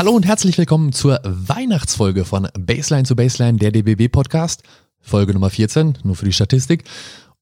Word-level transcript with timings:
Hallo 0.00 0.12
und 0.12 0.24
herzlich 0.24 0.56
willkommen 0.56 0.94
zur 0.94 1.20
Weihnachtsfolge 1.24 2.24
von 2.24 2.48
Baseline 2.58 3.04
zu 3.04 3.14
Baseline, 3.14 3.58
der 3.58 3.70
DBB 3.70 4.10
Podcast. 4.10 4.62
Folge 4.98 5.34
Nummer 5.34 5.50
14, 5.50 5.98
nur 6.04 6.16
für 6.16 6.24
die 6.24 6.32
Statistik. 6.32 6.84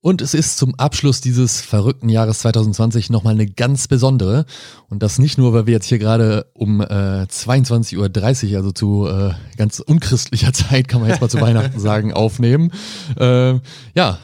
Und 0.01 0.23
es 0.23 0.35
ist 0.35 0.59
zum 0.59 0.75
Abschluss 0.75 1.21
dieses 1.21 1.61
verrückten 1.61 2.09
Jahres 2.09 2.41
2020 2.41 3.11
nochmal 3.11 3.35
eine 3.35 3.47
ganz 3.47 3.87
besondere. 3.87 4.45
Und 4.89 5.05
das 5.05 5.21
nicht 5.21 5.39
nur, 5.39 5.53
weil 5.53 5.67
wir 5.67 5.75
jetzt 5.75 5.87
hier 5.87 6.01
gerade 6.01 6.51
um 6.53 6.81
äh, 6.81 6.85
22.30 7.31 8.51
Uhr, 8.51 8.57
also 8.57 8.73
zu 8.73 9.07
äh, 9.07 9.35
ganz 9.57 9.79
unchristlicher 9.79 10.53
Zeit, 10.53 10.89
kann 10.89 11.01
man 11.01 11.11
jetzt 11.11 11.21
mal 11.21 11.31
zu 11.31 11.41
Weihnachten 11.41 11.79
sagen, 11.79 12.13
aufnehmen. 12.13 12.73
Äh, 13.17 13.61
ja, 13.95 14.19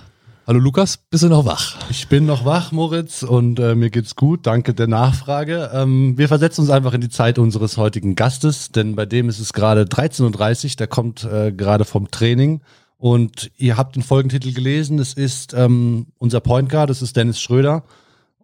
Hallo 0.46 0.58
Lukas, 0.58 0.98
bist 0.98 1.22
du 1.22 1.28
noch 1.28 1.46
wach? 1.46 1.78
Ich 1.88 2.08
bin 2.08 2.26
noch 2.26 2.44
wach, 2.44 2.70
Moritz, 2.70 3.22
und 3.22 3.58
äh, 3.58 3.74
mir 3.74 3.88
geht's 3.88 4.14
gut. 4.14 4.46
Danke 4.46 4.74
der 4.74 4.88
Nachfrage. 4.88 5.70
Ähm, 5.72 6.18
wir 6.18 6.28
versetzen 6.28 6.60
uns 6.60 6.70
einfach 6.70 6.92
in 6.92 7.00
die 7.00 7.08
Zeit 7.08 7.38
unseres 7.38 7.78
heutigen 7.78 8.14
Gastes, 8.14 8.70
denn 8.70 8.94
bei 8.94 9.06
dem 9.06 9.30
ist 9.30 9.38
es 9.38 9.54
gerade 9.54 9.84
13.30 9.84 10.64
Uhr, 10.64 10.76
der 10.76 10.86
kommt 10.86 11.24
äh, 11.24 11.50
gerade 11.50 11.86
vom 11.86 12.10
Training. 12.10 12.60
Und 12.98 13.52
ihr 13.56 13.78
habt 13.78 13.96
den 13.96 14.02
Folgentitel 14.02 14.52
gelesen. 14.52 14.98
Es 14.98 15.14
ist 15.14 15.54
ähm, 15.54 16.08
unser 16.18 16.40
Point 16.40 16.68
Guard, 16.68 16.90
das 16.90 17.00
ist 17.00 17.16
Dennis 17.16 17.40
Schröder. 17.40 17.82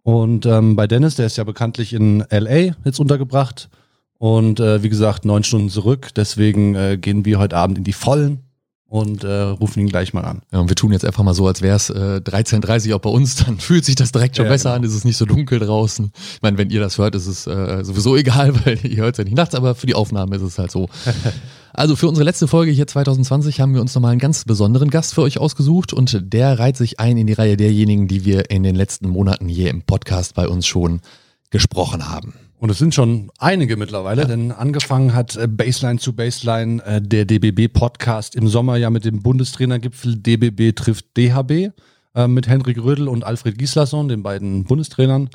Und 0.01 0.47
ähm, 0.47 0.75
bei 0.75 0.87
Dennis, 0.87 1.17
der 1.17 1.27
ist 1.27 1.37
ja 1.37 1.43
bekanntlich 1.43 1.93
in 1.93 2.25
LA 2.31 2.73
jetzt 2.83 2.99
untergebracht. 2.99 3.69
Und 4.17 4.59
äh, 4.59 4.81
wie 4.81 4.89
gesagt, 4.89 5.23
neun 5.23 5.43
Stunden 5.43 5.69
zurück. 5.69 6.09
Deswegen 6.15 6.73
äh, 6.73 6.97
gehen 6.97 7.25
wir 7.25 7.37
heute 7.37 7.57
Abend 7.57 7.77
in 7.77 7.83
die 7.83 7.93
Vollen 7.93 8.39
und 8.91 9.23
äh, 9.23 9.31
rufen 9.31 9.79
ihn 9.79 9.87
gleich 9.87 10.13
mal 10.13 10.25
an. 10.25 10.41
Ja, 10.51 10.59
und 10.59 10.67
wir 10.67 10.75
tun 10.75 10.91
jetzt 10.91 11.05
einfach 11.05 11.23
mal 11.23 11.33
so, 11.33 11.47
als 11.47 11.61
wäre 11.61 11.77
es 11.77 11.89
äh, 11.89 12.19
13.30 12.25 12.93
auch 12.93 12.99
bei 12.99 13.09
uns, 13.09 13.37
dann 13.37 13.57
fühlt 13.59 13.85
sich 13.85 13.95
das 13.95 14.11
direkt 14.11 14.35
schon 14.35 14.47
ja, 14.47 14.51
besser 14.51 14.71
genau. 14.71 14.79
an, 14.79 14.83
ist 14.83 14.93
es 14.93 15.05
nicht 15.05 15.15
so 15.15 15.23
dunkel 15.23 15.59
draußen. 15.59 16.11
Ich 16.35 16.41
meine, 16.41 16.57
wenn 16.57 16.69
ihr 16.71 16.81
das 16.81 16.97
hört, 16.97 17.15
ist 17.15 17.25
es 17.25 17.47
äh, 17.47 17.85
sowieso 17.85 18.15
egal, 18.17 18.53
weil 18.65 18.85
ihr 18.85 18.97
hört 18.97 19.13
es 19.13 19.19
ja 19.19 19.23
nicht 19.23 19.37
nachts, 19.37 19.55
aber 19.55 19.75
für 19.75 19.87
die 19.87 19.95
Aufnahme 19.95 20.35
ist 20.35 20.41
es 20.41 20.59
halt 20.59 20.71
so. 20.71 20.89
also 21.73 21.95
für 21.95 22.09
unsere 22.09 22.25
letzte 22.25 22.49
Folge 22.49 22.73
hier 22.73 22.85
2020 22.85 23.61
haben 23.61 23.73
wir 23.73 23.79
uns 23.79 23.95
nochmal 23.95 24.11
einen 24.11 24.19
ganz 24.19 24.43
besonderen 24.43 24.89
Gast 24.89 25.13
für 25.13 25.21
euch 25.21 25.37
ausgesucht 25.37 25.93
und 25.93 26.33
der 26.33 26.59
reiht 26.59 26.75
sich 26.75 26.99
ein 26.99 27.15
in 27.17 27.27
die 27.27 27.33
Reihe 27.33 27.55
derjenigen, 27.55 28.09
die 28.09 28.25
wir 28.25 28.51
in 28.51 28.63
den 28.63 28.75
letzten 28.75 29.07
Monaten 29.07 29.47
hier 29.47 29.69
im 29.69 29.83
Podcast 29.83 30.35
bei 30.35 30.49
uns 30.49 30.67
schon 30.67 30.99
gesprochen 31.49 32.09
haben. 32.09 32.33
Und 32.61 32.69
es 32.69 32.77
sind 32.77 32.93
schon 32.93 33.31
einige 33.39 33.75
mittlerweile, 33.75 34.21
ja. 34.21 34.27
denn 34.27 34.51
angefangen 34.51 35.15
hat 35.15 35.35
äh, 35.35 35.47
Baseline 35.47 35.97
zu 35.97 36.13
Baseline 36.13 36.79
äh, 36.85 37.01
der 37.01 37.25
DBB-Podcast 37.25 38.35
im 38.35 38.47
Sommer 38.47 38.77
ja 38.77 38.91
mit 38.91 39.03
dem 39.03 39.23
Bundestrainergipfel 39.23 40.17
DBB 40.17 40.75
trifft 40.75 41.17
DHB 41.17 41.71
äh, 42.13 42.27
mit 42.27 42.47
Henrik 42.47 42.77
Rödel 42.77 43.07
und 43.07 43.23
Alfred 43.23 43.57
Gislason, 43.57 44.09
den 44.09 44.21
beiden 44.21 44.65
Bundestrainern. 44.65 45.31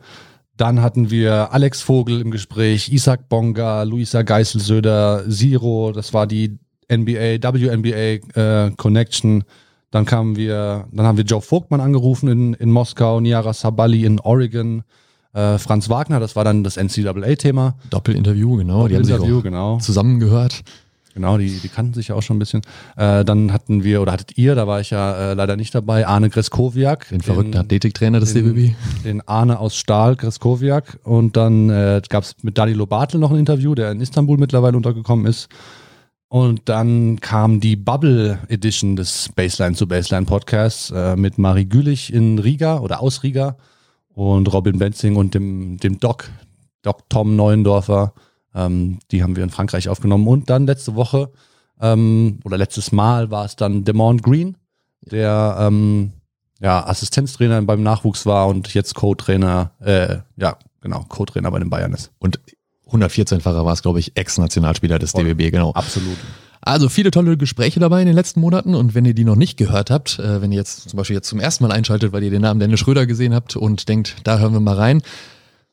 Dann 0.57 0.83
hatten 0.83 1.11
wir 1.11 1.53
Alex 1.53 1.83
Vogel 1.83 2.21
im 2.21 2.31
Gespräch, 2.31 2.93
Isaac 2.93 3.29
Bonga, 3.29 3.83
Luisa 3.83 4.23
Geiselsöder, 4.23 5.25
Zero, 5.29 5.91
das 5.91 6.15
war 6.15 6.29
die 6.29 6.61
NBA, 6.89 7.43
WNBA 7.43 8.39
äh, 8.41 8.71
Connection. 8.77 9.43
Dann 9.91 10.05
kamen 10.05 10.37
wir, 10.37 10.87
dann 10.93 11.05
haben 11.05 11.19
wir 11.19 11.25
Joe 11.25 11.43
Vogtmann 11.43 11.81
angerufen 11.81 12.29
in, 12.29 12.55
in 12.55 12.71
Moskau, 12.71 13.19
Niara 13.19 13.53
Sabali 13.53 14.05
in 14.05 14.21
Oregon, 14.21 14.85
äh, 15.37 15.59
Franz 15.59 15.91
Wagner, 15.91 16.19
das 16.19 16.35
war 16.35 16.45
dann 16.45 16.65
das 16.65 16.77
NCAA-Thema. 16.77 17.75
Doppelinterview, 17.91 18.57
genau. 18.57 18.83
Doppelinterview, 18.83 19.43
genau. 19.43 19.79
Zusammengehört. 19.79 20.63
Genau, 21.13 21.39
die, 21.39 21.49
die 21.49 21.69
kannten 21.69 21.95
sich 21.95 22.09
ja 22.09 22.15
auch 22.15 22.23
schon 22.23 22.37
ein 22.37 22.39
bisschen. 22.39 22.63
Äh, 22.97 23.25
dann 23.25 23.53
hatten 23.53 23.85
wir, 23.85 24.03
oder 24.03 24.13
hattet 24.13 24.37
ihr, 24.37 24.55
da 24.55 24.67
war 24.67 24.81
ich 24.81 24.91
ja 24.91 25.33
äh, 25.33 25.35
leider 25.35 25.57
nicht 25.57 25.75
dabei, 25.75 26.07
Arne 26.07 26.29
Greskowiak. 26.29 27.09
Den 27.09 27.23
verrückten 27.23 27.57
Athletiktrainer 27.57 28.21
des 28.21 28.35
den, 28.35 28.55
DBB. 28.55 28.75
Den 29.05 29.27
Arne 29.27 29.59
aus 29.59 29.77
Stahl, 29.77 30.17
Greskowiak. 30.17 30.99
Und 31.05 31.37
dann 31.37 31.71
äh, 31.71 32.03
gab 32.09 32.25
es 32.25 32.37
mit 32.43 32.59
Danilo 32.59 32.87
Bartel 32.87 33.19
noch 33.19 33.31
ein 33.31 33.39
Interview, 33.39 33.75
der 33.75 33.93
in 33.93 34.01
Istanbul 34.01 34.37
mittlerweile 34.37 34.77
untergekommen 34.77 35.25
ist. 35.25 35.49
Und 36.29 36.69
dann 36.69 37.21
kam 37.21 37.61
die 37.61 37.77
Bubble 37.77 38.39
Edition 38.49 38.97
des 38.97 39.31
Baseline 39.35 39.75
zu 39.75 39.89
Baseline 39.89 40.27
Podcasts 40.27 40.91
äh, 40.91 41.17
mit 41.17 41.39
Marie 41.39 41.67
Gülich 41.67 42.13
in 42.13 42.39
Riga 42.39 42.81
oder 42.81 43.01
aus 43.01 43.23
Riga 43.23 43.57
und 44.17 44.51
Robin 44.51 44.79
Benzing 44.79 45.15
und 45.17 45.35
dem, 45.35 45.77
dem 45.77 46.01
Doc, 46.01 46.31
Doc 46.81 47.09
Tom 47.11 47.37
Neuendorfer. 47.37 48.15
Ähm, 48.55 48.99
die 49.11 49.23
haben 49.23 49.37
wir 49.37 49.45
in 49.45 49.51
Frankreich 49.51 49.91
aufgenommen. 49.91 50.27
Und 50.27 50.49
dann 50.49 50.67
letzte 50.67 50.95
Woche 50.95 51.31
ähm, 51.81 52.41
oder 52.43 52.57
letztes 52.57 52.93
Mal 52.93 53.31
war 53.31 53.45
es 53.45 53.57
dann 53.57 53.85
Demond 53.85 54.23
Green, 54.23 54.57
der 55.03 55.59
ähm, 55.61 56.13
ja, 56.61 56.87
Assistenztrainer 56.87 57.61
beim 57.61 57.83
Nachwuchs 57.83 58.25
war 58.25 58.49
und 58.49 58.73
jetzt 58.73 58.95
Co-Trainer, 58.95 59.73
äh, 59.81 60.17
ja, 60.37 60.57
genau, 60.81 61.05
Co-Trainer 61.07 61.51
bei 61.51 61.59
den 61.59 61.69
Bayern 61.69 61.93
ist. 61.93 62.11
Und 62.19 62.41
114-facher 62.91 63.65
war 63.65 63.73
es, 63.73 63.83
glaube 63.83 63.99
ich, 63.99 64.17
Ex-Nationalspieler 64.17 64.99
des. 64.99 65.13
DBB, 65.13 65.51
genau. 65.51 65.73
Absolut. 65.73 66.17
Also 66.61 66.89
viele 66.89 67.13
tolle 67.13 67.37
Gespräche 67.37 67.79
dabei 67.79 68.01
in 68.01 68.07
den 68.07 68.17
letzten 68.17 68.41
Monaten 68.41 68.75
und 68.75 68.95
wenn 68.95 69.05
ihr 69.05 69.15
die 69.15 69.25
noch 69.25 69.37
nicht 69.37 69.57
gehört 69.57 69.91
habt, 69.91 70.19
äh, 70.19 70.43
wenn 70.43 70.51
ihr 70.51 70.59
jetzt 70.59 70.91
zum 70.91 70.97
Beispiel 70.97 71.15
jetzt 71.15 71.29
zum 71.29 71.39
ersten 71.39 71.65
Mal 71.65 71.73
einschaltet, 71.73 72.13
weil 72.13 72.25
ihr 72.25 72.31
den 72.31 72.43
Namen 72.43 72.59
Dennis 72.59 72.81
Schröder 72.81 73.07
gesehen 73.07 73.35
habt 73.35 73.55
und 73.55 73.89
denkt, 73.89 74.17
da 74.25 74.39
hören 74.39 74.53
wir 74.53 74.61
mal 74.61 74.75
rein. 74.75 75.03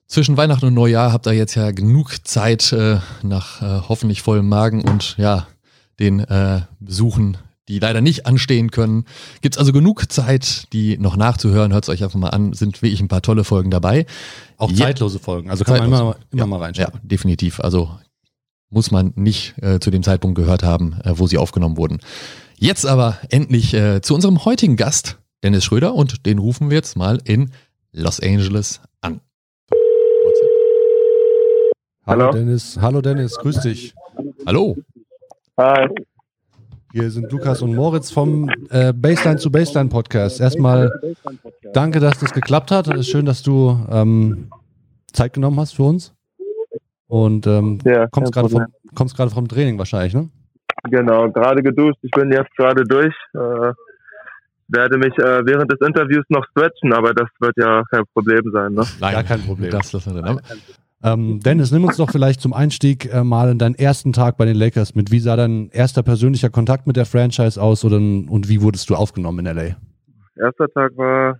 Zwischen 0.06 0.38
Weihnachten 0.38 0.68
und 0.68 0.76
Neujahr 0.76 1.12
habt 1.12 1.26
ihr 1.26 1.34
jetzt 1.34 1.56
ja 1.56 1.72
genug 1.72 2.28
Zeit 2.28 2.72
äh, 2.74 3.00
nach 3.24 3.62
äh, 3.62 3.82
hoffentlich 3.90 4.22
vollem 4.22 4.48
Magen 4.48 4.82
und 4.82 5.16
ja, 5.18 5.48
den 6.00 6.20
äh, 6.20 6.62
Besuchen, 6.80 7.38
die 7.68 7.80
leider 7.80 8.02
nicht 8.02 8.26
anstehen 8.26 8.72
können. 8.72 9.06
Gibt's 9.42 9.58
also 9.58 9.72
genug 9.72 10.12
Zeit, 10.12 10.72
die 10.74 10.98
noch 10.98 11.16
nachzuhören. 11.16 11.72
Hört 11.72 11.86
es 11.86 11.90
euch 11.90 12.04
einfach 12.04 12.20
mal 12.20 12.30
an, 12.30 12.54
sind 12.54 12.82
wirklich 12.82 13.02
ein 13.02 13.08
paar 13.08 13.22
tolle 13.22 13.44
Folgen 13.44 13.72
dabei. 13.72 14.06
Auch 14.58 14.72
zeitlose 14.72 15.20
Folgen, 15.20 15.50
also 15.50 15.64
kann 15.64 15.78
zeitlose. 15.78 15.92
man 15.92 16.02
immer, 16.02 16.16
immer 16.32 16.42
ja, 16.42 16.46
mal 16.46 16.60
reinschauen. 16.60 16.90
Ja, 16.94 17.00
definitiv. 17.04 17.60
Also 17.60 17.90
muss 18.70 18.92
man 18.92 19.14
nicht 19.16 19.56
äh, 19.62 19.80
zu 19.80 19.92
dem 19.92 20.04
Zeitpunkt 20.04 20.36
gehört 20.36 20.64
haben, 20.64 21.00
äh, 21.04 21.14
wo 21.18 21.28
sie 21.28 21.38
aufgenommen 21.38 21.78
wurden. 21.78 22.00
Jetzt 22.58 22.86
aber 22.86 23.18
endlich 23.30 23.74
äh, 23.74 24.02
zu 24.02 24.16
unserem 24.16 24.46
heutigen 24.46 24.76
Gast, 24.76 25.20
Dennis 25.44 25.64
Schröder, 25.64 25.94
und 25.94 26.26
den 26.26 26.40
rufen 26.40 26.70
wir 26.70 26.78
jetzt 26.78 26.98
mal 26.98 27.20
in 27.24 27.52
Los 27.92 28.20
Angeles 28.20 28.82
an. 29.02 29.22
Hallo 32.06 32.32
Dennis, 32.32 32.78
hallo 32.82 33.02
Dennis, 33.02 33.38
grüß 33.38 33.62
dich. 33.62 33.94
Hallo. 34.46 34.76
Hi. 35.58 35.88
Hier 36.96 37.10
sind 37.10 37.32
Lukas 37.32 37.64
und 37.64 37.74
Moritz 37.74 38.12
vom 38.12 38.48
äh, 38.70 38.94
Baseline 38.94 39.38
zu 39.38 39.52
Baseline 39.52 39.90
Podcast. 39.90 40.40
Erstmal 40.40 40.92
danke, 41.74 42.00
dass 42.00 42.20
das 42.20 42.32
geklappt 42.32 42.70
hat. 42.70 42.88
Es 42.88 43.00
ist 43.00 43.08
schön, 43.08 43.26
dass 43.26 43.42
du 43.42 43.84
ähm, 43.90 44.52
Zeit 45.12 45.34
genommen 45.34 45.60
hast 45.60 45.74
für 45.74 45.82
uns. 45.82 46.14
Und 47.08 47.48
ähm, 47.48 47.80
ja, 47.84 48.06
kommst 48.12 48.32
gerade 48.32 48.48
vom, 48.48 48.66
kommst 48.94 49.18
vom 49.18 49.48
Training 49.48 49.80
wahrscheinlich, 49.80 50.14
ne? 50.14 50.30
Genau, 50.84 51.32
gerade 51.32 51.64
geduscht. 51.64 51.98
Ich 52.04 52.12
bin 52.12 52.32
jetzt 52.32 52.56
gerade 52.58 52.84
durch. 52.84 53.16
Äh, 53.34 53.74
werde 54.68 54.98
mich 55.00 55.18
äh, 55.18 55.44
während 55.48 55.72
des 55.72 55.82
Interviews 55.82 56.26
noch 56.30 56.46
stretchen, 56.52 56.94
aber 56.94 57.16
das 57.16 57.28
wird 57.40 57.58
ja 57.58 57.82
kein 57.90 58.04
Problem 58.14 58.52
sein. 58.52 58.72
Ne? 58.74 58.84
Nein, 59.00 59.14
gar 59.14 59.24
kein 59.24 59.42
Problem. 59.42 59.72
Das 59.72 59.92
lassen 59.94 60.14
wir 60.14 60.22
drin. 60.22 60.40
Ähm, 61.04 61.42
Dennis, 61.42 61.72
nimm 61.74 61.84
uns 61.84 61.98
doch 61.98 62.10
vielleicht 62.10 62.40
zum 62.40 62.54
Einstieg 62.54 63.14
äh, 63.14 63.26
mal 63.26 63.52
in 63.52 63.60
deinen 63.60 63.76
ersten 63.76 64.14
Tag 64.14 64.38
bei 64.38 64.46
den 64.46 64.56
Lakers 64.56 64.96
mit. 64.96 65.12
Wie 65.12 65.20
sah 65.20 65.36
dein 65.36 65.70
erster 65.72 66.02
persönlicher 66.02 66.50
Kontakt 66.50 66.88
mit 66.88 66.96
der 66.96 67.06
Franchise 67.06 67.62
aus 67.62 67.84
oder, 67.84 67.98
und 67.98 68.48
wie 68.48 68.62
wurdest 68.62 68.90
du 68.90 68.96
aufgenommen 68.96 69.46
in 69.46 69.54
LA? 69.54 69.76
Erster 70.38 70.70
Tag 70.70 70.96
war, 70.96 71.40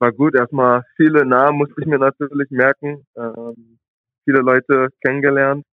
war 0.00 0.12
gut. 0.12 0.34
Erstmal 0.34 0.82
viele 0.96 1.24
Namen 1.24 1.58
musste 1.58 1.74
ich 1.80 1.86
mir 1.86 2.00
natürlich 2.00 2.50
merken. 2.50 3.06
Ähm, 3.16 3.78
viele 4.24 4.40
Leute 4.40 4.88
kennengelernt, 5.06 5.64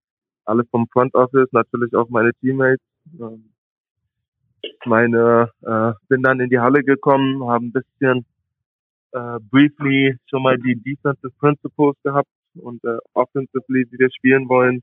alle 0.45 0.63
vom 0.69 0.88
Front 0.94 1.16
Office, 1.16 1.50
natürlich 1.53 1.95
auch 1.95 2.09
meine 2.09 2.34
Teammates. 2.35 2.85
Ähm, 3.19 3.50
meine, 4.85 5.50
äh, 5.63 5.94
bin 6.07 6.21
dann 6.21 6.39
in 6.39 6.51
die 6.51 6.59
Halle 6.59 6.83
gekommen, 6.83 7.48
habe 7.48 7.65
ein 7.65 7.71
bisschen 7.71 8.25
äh, 9.12 9.39
briefly 9.50 10.15
schon 10.30 10.44
mal 10.44 10.57
die 10.57 10.75
Defensive 10.75 11.33
Principles 11.39 11.95
gehabt 12.04 12.27
und 12.56 12.84
äh, 12.84 12.98
offensively, 13.13 13.86
wie 13.92 14.00
wir 14.00 14.10
spielen 14.12 14.48
wollen. 14.50 14.81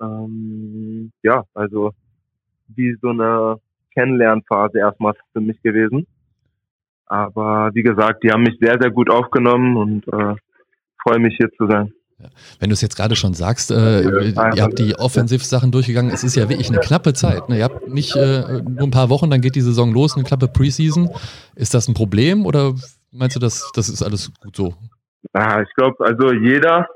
Ähm, 0.00 1.12
ja, 1.22 1.44
also 1.54 1.92
wie 2.68 2.96
so 3.00 3.08
eine 3.08 3.56
Kennenlernphase 3.94 4.78
erstmal 4.78 5.14
für 5.32 5.40
mich 5.40 5.60
gewesen. 5.62 6.06
Aber 7.06 7.70
wie 7.74 7.82
gesagt, 7.82 8.22
die 8.22 8.30
haben 8.30 8.42
mich 8.42 8.58
sehr, 8.60 8.76
sehr 8.80 8.90
gut 8.90 9.10
aufgenommen 9.10 9.76
und 9.76 10.06
äh, 10.08 10.34
freue 11.02 11.18
mich 11.18 11.36
hier 11.38 11.50
zu 11.52 11.66
sein. 11.66 11.92
Wenn 12.58 12.68
du 12.68 12.74
es 12.74 12.80
jetzt 12.80 12.96
gerade 12.96 13.14
schon 13.14 13.32
sagst, 13.32 13.70
äh, 13.70 14.02
ihr 14.02 14.62
habt 14.62 14.78
die 14.78 14.96
Offensiv-Sachen 14.96 15.70
durchgegangen, 15.70 16.12
es 16.12 16.24
ist 16.24 16.34
ja 16.34 16.48
wirklich 16.48 16.68
eine 16.68 16.80
knappe 16.80 17.12
Zeit. 17.12 17.48
Ne? 17.48 17.58
Ihr 17.58 17.64
habt 17.64 17.88
nicht 17.88 18.16
äh, 18.16 18.60
nur 18.62 18.88
ein 18.88 18.90
paar 18.90 19.08
Wochen, 19.08 19.30
dann 19.30 19.40
geht 19.40 19.54
die 19.54 19.60
Saison 19.60 19.92
los, 19.92 20.16
eine 20.16 20.24
knappe 20.24 20.48
Preseason. 20.48 21.10
Ist 21.54 21.74
das 21.74 21.86
ein 21.86 21.94
Problem 21.94 22.44
oder 22.44 22.74
meinst 23.12 23.36
du, 23.36 23.40
das, 23.40 23.70
das 23.72 23.88
ist 23.88 24.02
alles 24.02 24.32
gut 24.40 24.56
so? 24.56 24.74
Ja, 25.34 25.62
ich 25.62 25.72
glaube, 25.74 26.04
also 26.04 26.32
jeder, 26.32 26.88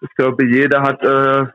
ich 0.00 0.14
glaube, 0.16 0.46
jeder 0.46 0.82
hat 0.82 1.02
äh, 1.02 1.46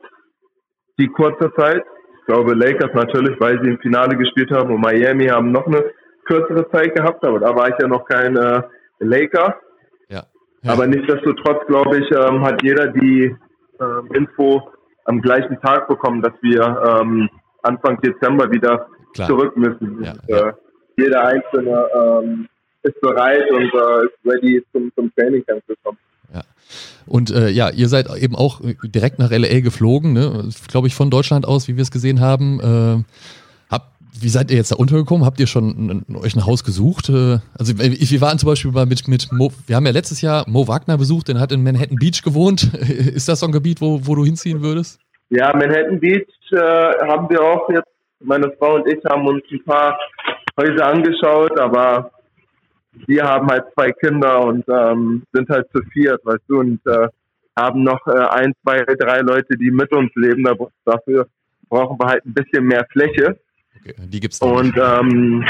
die 0.98 1.08
kurze 1.08 1.52
Zeit. 1.56 1.84
Ich 2.20 2.26
glaube, 2.26 2.54
Lakers 2.54 2.94
natürlich, 2.94 3.40
weil 3.40 3.62
sie 3.64 3.70
im 3.70 3.80
Finale 3.80 4.16
gespielt 4.16 4.52
haben 4.52 4.72
und 4.74 4.81
Miami 4.81 5.28
haben 5.28 5.52
noch 5.52 5.66
eine 5.66 5.84
kürzere 6.26 6.70
Zeit 6.70 6.96
gehabt, 6.96 7.24
aber 7.26 7.40
da 7.40 7.56
war 7.56 7.70
ich 7.70 7.76
ja 7.81 7.88
noch 7.88 8.06
kein 8.06 8.38
äh, 8.38 8.62
Laker. 9.00 9.60
Aber 10.68 10.88
nichtsdestotrotz, 10.88 11.66
glaube 11.68 12.00
ich, 12.00 12.12
ähm, 12.12 12.42
hat 12.42 12.62
jeder 12.64 12.88
die 12.88 13.36
ähm, 13.80 14.10
Info 14.14 14.70
am 15.06 15.22
gleichen 15.22 15.60
Tag 15.62 15.88
bekommen, 15.88 16.22
dass 16.22 16.34
wir 16.42 16.62
ähm, 16.62 17.30
Anfang 17.64 18.00
Dezember 18.02 18.52
wieder 18.52 18.88
Klar. 19.14 19.28
zurück 19.28 19.56
müssen. 19.58 20.04
Ja, 20.04 20.12
und, 20.12 20.22
ja. 20.28 20.50
Äh, 20.50 20.54
jeder 20.98 21.26
Einzelne 21.26 21.88
ähm, 21.94 22.50
ist 22.84 23.00
bereit 23.02 23.50
und 23.52 23.64
äh, 23.64 24.06
ist 24.06 24.26
ready 24.26 24.64
zum, 24.72 24.92
zum 24.96 25.14
Training 25.16 25.46
Camp 25.46 25.62
zu 25.68 25.74
kommen. 25.84 25.98
Ja. 26.34 26.42
Und 27.06 27.31
äh, 27.31 27.50
ja, 27.50 27.70
ihr 27.70 27.88
seid 27.88 28.08
eben 28.16 28.36
auch 28.36 28.62
direkt 28.84 29.20
nach 29.20 29.31
LA 29.31 29.62
geflogen, 29.62 30.14
ne? 30.14 30.50
glaube 30.68 30.88
ich, 30.88 30.96
von 30.96 31.10
Deutschland 31.10 31.48
aus, 31.48 31.68
wie 31.68 31.76
wir 31.76 31.81
es 31.81 31.92
gesehen 31.92 32.22
haben. 32.22 32.60
Äh, 32.60 33.74
hab, 33.74 33.94
wie 34.20 34.30
seid 34.30 34.52
ihr 34.52 34.58
jetzt 34.58 34.72
da 34.72 34.76
untergekommen? 34.76 35.26
Habt 35.26 35.40
ihr 35.40 35.48
schon 35.48 36.06
ein, 36.08 36.16
euch 36.16 36.36
ein 36.36 36.46
Haus 36.46 36.64
gesucht? 36.64 37.10
Äh, 37.10 37.40
also 37.58 37.78
wir 37.80 38.22
waren 38.22 38.38
zum 38.38 38.48
Beispiel 38.48 38.72
mal 38.72 38.86
mit, 38.86 39.08
mit 39.08 39.31
Mo, 39.31 39.52
wir 39.66 39.76
haben 39.76 39.86
ja 39.86 39.92
letztes 39.92 40.22
Jahr 40.22 40.48
Mo 40.48 40.68
Wagner 40.68 40.98
besucht, 40.98 41.30
der 41.30 41.40
hat 41.40 41.52
in 41.52 41.64
Manhattan 41.64 41.98
Beach 41.98 42.22
gewohnt. 42.22 42.72
Ist 42.74 43.28
das 43.28 43.40
so 43.40 43.48
ein 43.48 43.52
Gebiet, 43.52 43.81
wo, 43.81 44.06
wo 44.06 44.16
du 44.16 44.24
hinziehen 44.24 44.62
würdest? 44.62 45.00
Ja, 45.30 45.52
Manhattan 45.54 46.00
Beach 46.00 46.28
äh, 46.52 46.58
haben 46.58 47.30
wir 47.30 47.42
auch 47.42 47.68
jetzt, 47.70 47.88
meine 48.22 48.52
Frau 48.60 48.76
und 48.76 48.88
ich 48.88 49.04
haben 49.06 49.26
uns 49.28 49.44
ein 49.50 49.64
paar 49.64 49.98
Häuser 50.60 50.88
angeschaut, 50.88 51.58
aber 51.58 52.12
wir 53.07 53.24
haben 53.24 53.48
halt 53.48 53.66
zwei 53.74 53.92
Kinder 53.92 54.42
und 54.42 54.66
ähm, 54.69 55.24
sind 55.34 55.50
halt 55.50 55.68
zu 55.72 55.81
viert, 55.92 56.24
weißt 56.25 56.44
du, 56.48 56.60
und 56.60 56.80
äh, 56.88 57.07
haben 57.57 57.84
noch 57.84 58.06
äh, 58.07 58.25
ein, 58.30 58.54
zwei, 58.63 58.84
drei 58.84 59.19
Leute, 59.19 59.57
die 59.57 59.72
mit 59.72 59.92
uns 59.92 60.12
leben. 60.16 60.46
Dafür 60.86 61.28
brauchen 61.69 61.98
wir 62.00 62.07
halt 62.07 62.25
ein 62.25 62.34
bisschen 62.34 62.66
mehr 62.66 62.86
Fläche. 62.92 63.38
Okay, 63.80 63.96
die 63.98 64.19
gibt's 64.19 64.42
noch. 64.42 64.60
Und 64.60 64.75
ähm, 64.78 65.46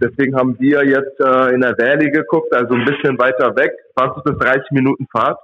deswegen 0.00 0.36
haben 0.36 0.58
wir 0.58 0.84
jetzt 0.84 1.20
äh, 1.20 1.54
in 1.54 1.60
der 1.60 1.76
Valley 1.78 2.10
geguckt, 2.10 2.52
also 2.54 2.74
ein 2.74 2.84
bisschen 2.84 3.18
weiter 3.18 3.54
weg, 3.56 3.72
20 3.98 4.24
bis 4.24 4.38
30 4.38 4.70
Minuten 4.72 5.06
Fahrt. 5.10 5.38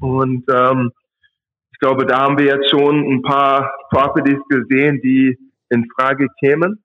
Und 0.00 0.44
ähm, 0.52 0.92
ich 1.72 1.78
glaube, 1.78 2.06
da 2.06 2.22
haben 2.22 2.38
wir 2.38 2.46
jetzt 2.46 2.70
schon 2.70 2.96
ein 3.12 3.22
paar 3.22 3.70
Properties 3.90 4.40
gesehen, 4.48 5.00
die 5.02 5.38
in 5.70 5.88
Frage 5.96 6.28
kämen. 6.40 6.83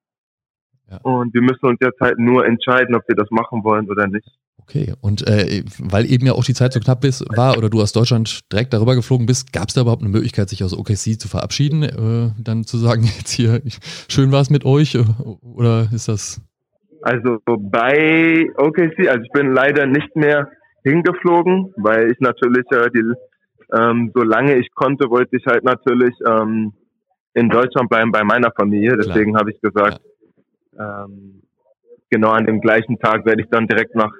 Ja. 0.89 0.97
Und 1.03 1.33
wir 1.33 1.41
müssen 1.41 1.65
uns 1.65 1.77
jetzt 1.81 1.99
halt 1.99 2.19
nur 2.19 2.45
entscheiden, 2.45 2.95
ob 2.95 3.03
wir 3.07 3.15
das 3.15 3.29
machen 3.31 3.63
wollen 3.63 3.89
oder 3.89 4.07
nicht. 4.07 4.27
Okay, 4.61 4.93
und 5.01 5.27
äh, 5.27 5.63
weil 5.79 6.05
eben 6.11 6.27
ja 6.27 6.33
auch 6.33 6.43
die 6.43 6.53
Zeit 6.53 6.73
so 6.73 6.79
knapp 6.79 7.03
ist, 7.03 7.25
war 7.35 7.57
oder 7.57 7.69
du 7.69 7.81
aus 7.81 7.91
Deutschland 7.91 8.51
direkt 8.51 8.71
darüber 8.71 8.93
geflogen 8.93 9.25
bist, 9.25 9.51
gab 9.51 9.69
es 9.69 9.73
da 9.73 9.81
überhaupt 9.81 10.03
eine 10.03 10.11
Möglichkeit, 10.11 10.47
sich 10.49 10.63
aus 10.63 10.77
OKC 10.77 11.19
zu 11.19 11.27
verabschieden? 11.27 11.81
Äh, 11.83 12.31
dann 12.39 12.63
zu 12.63 12.77
sagen, 12.77 13.01
jetzt 13.17 13.31
hier, 13.31 13.61
schön 14.09 14.31
war 14.31 14.41
es 14.41 14.51
mit 14.51 14.65
euch 14.65 14.95
äh, 14.95 15.03
oder 15.41 15.87
ist 15.91 16.07
das? 16.07 16.41
Also 17.01 17.37
bei 17.45 18.47
OKC, 18.57 19.09
also 19.09 19.23
ich 19.23 19.31
bin 19.31 19.53
leider 19.53 19.87
nicht 19.87 20.15
mehr 20.15 20.49
hingeflogen, 20.83 21.73
weil 21.77 22.11
ich 22.11 22.19
natürlich 22.19 22.65
äh, 22.71 22.89
die, 22.93 23.03
ähm, 23.75 24.11
solange 24.13 24.55
ich 24.57 24.69
konnte, 24.75 25.09
wollte 25.09 25.37
ich 25.37 25.45
halt 25.45 25.63
natürlich 25.63 26.13
ähm, 26.27 26.73
in 27.33 27.49
Deutschland 27.49 27.89
bleiben 27.89 28.11
bei 28.11 28.23
meiner 28.23 28.51
Familie. 28.51 28.97
Deswegen 28.97 29.37
habe 29.37 29.51
ich 29.51 29.61
gesagt, 29.61 29.93
ja. 29.93 30.09
Ähm, 30.79 31.41
genau 32.09 32.29
an 32.31 32.45
dem 32.45 32.61
gleichen 32.61 32.99
Tag 32.99 33.25
werde 33.25 33.41
ich 33.43 33.49
dann 33.49 33.67
direkt 33.67 33.95
nach 33.95 34.11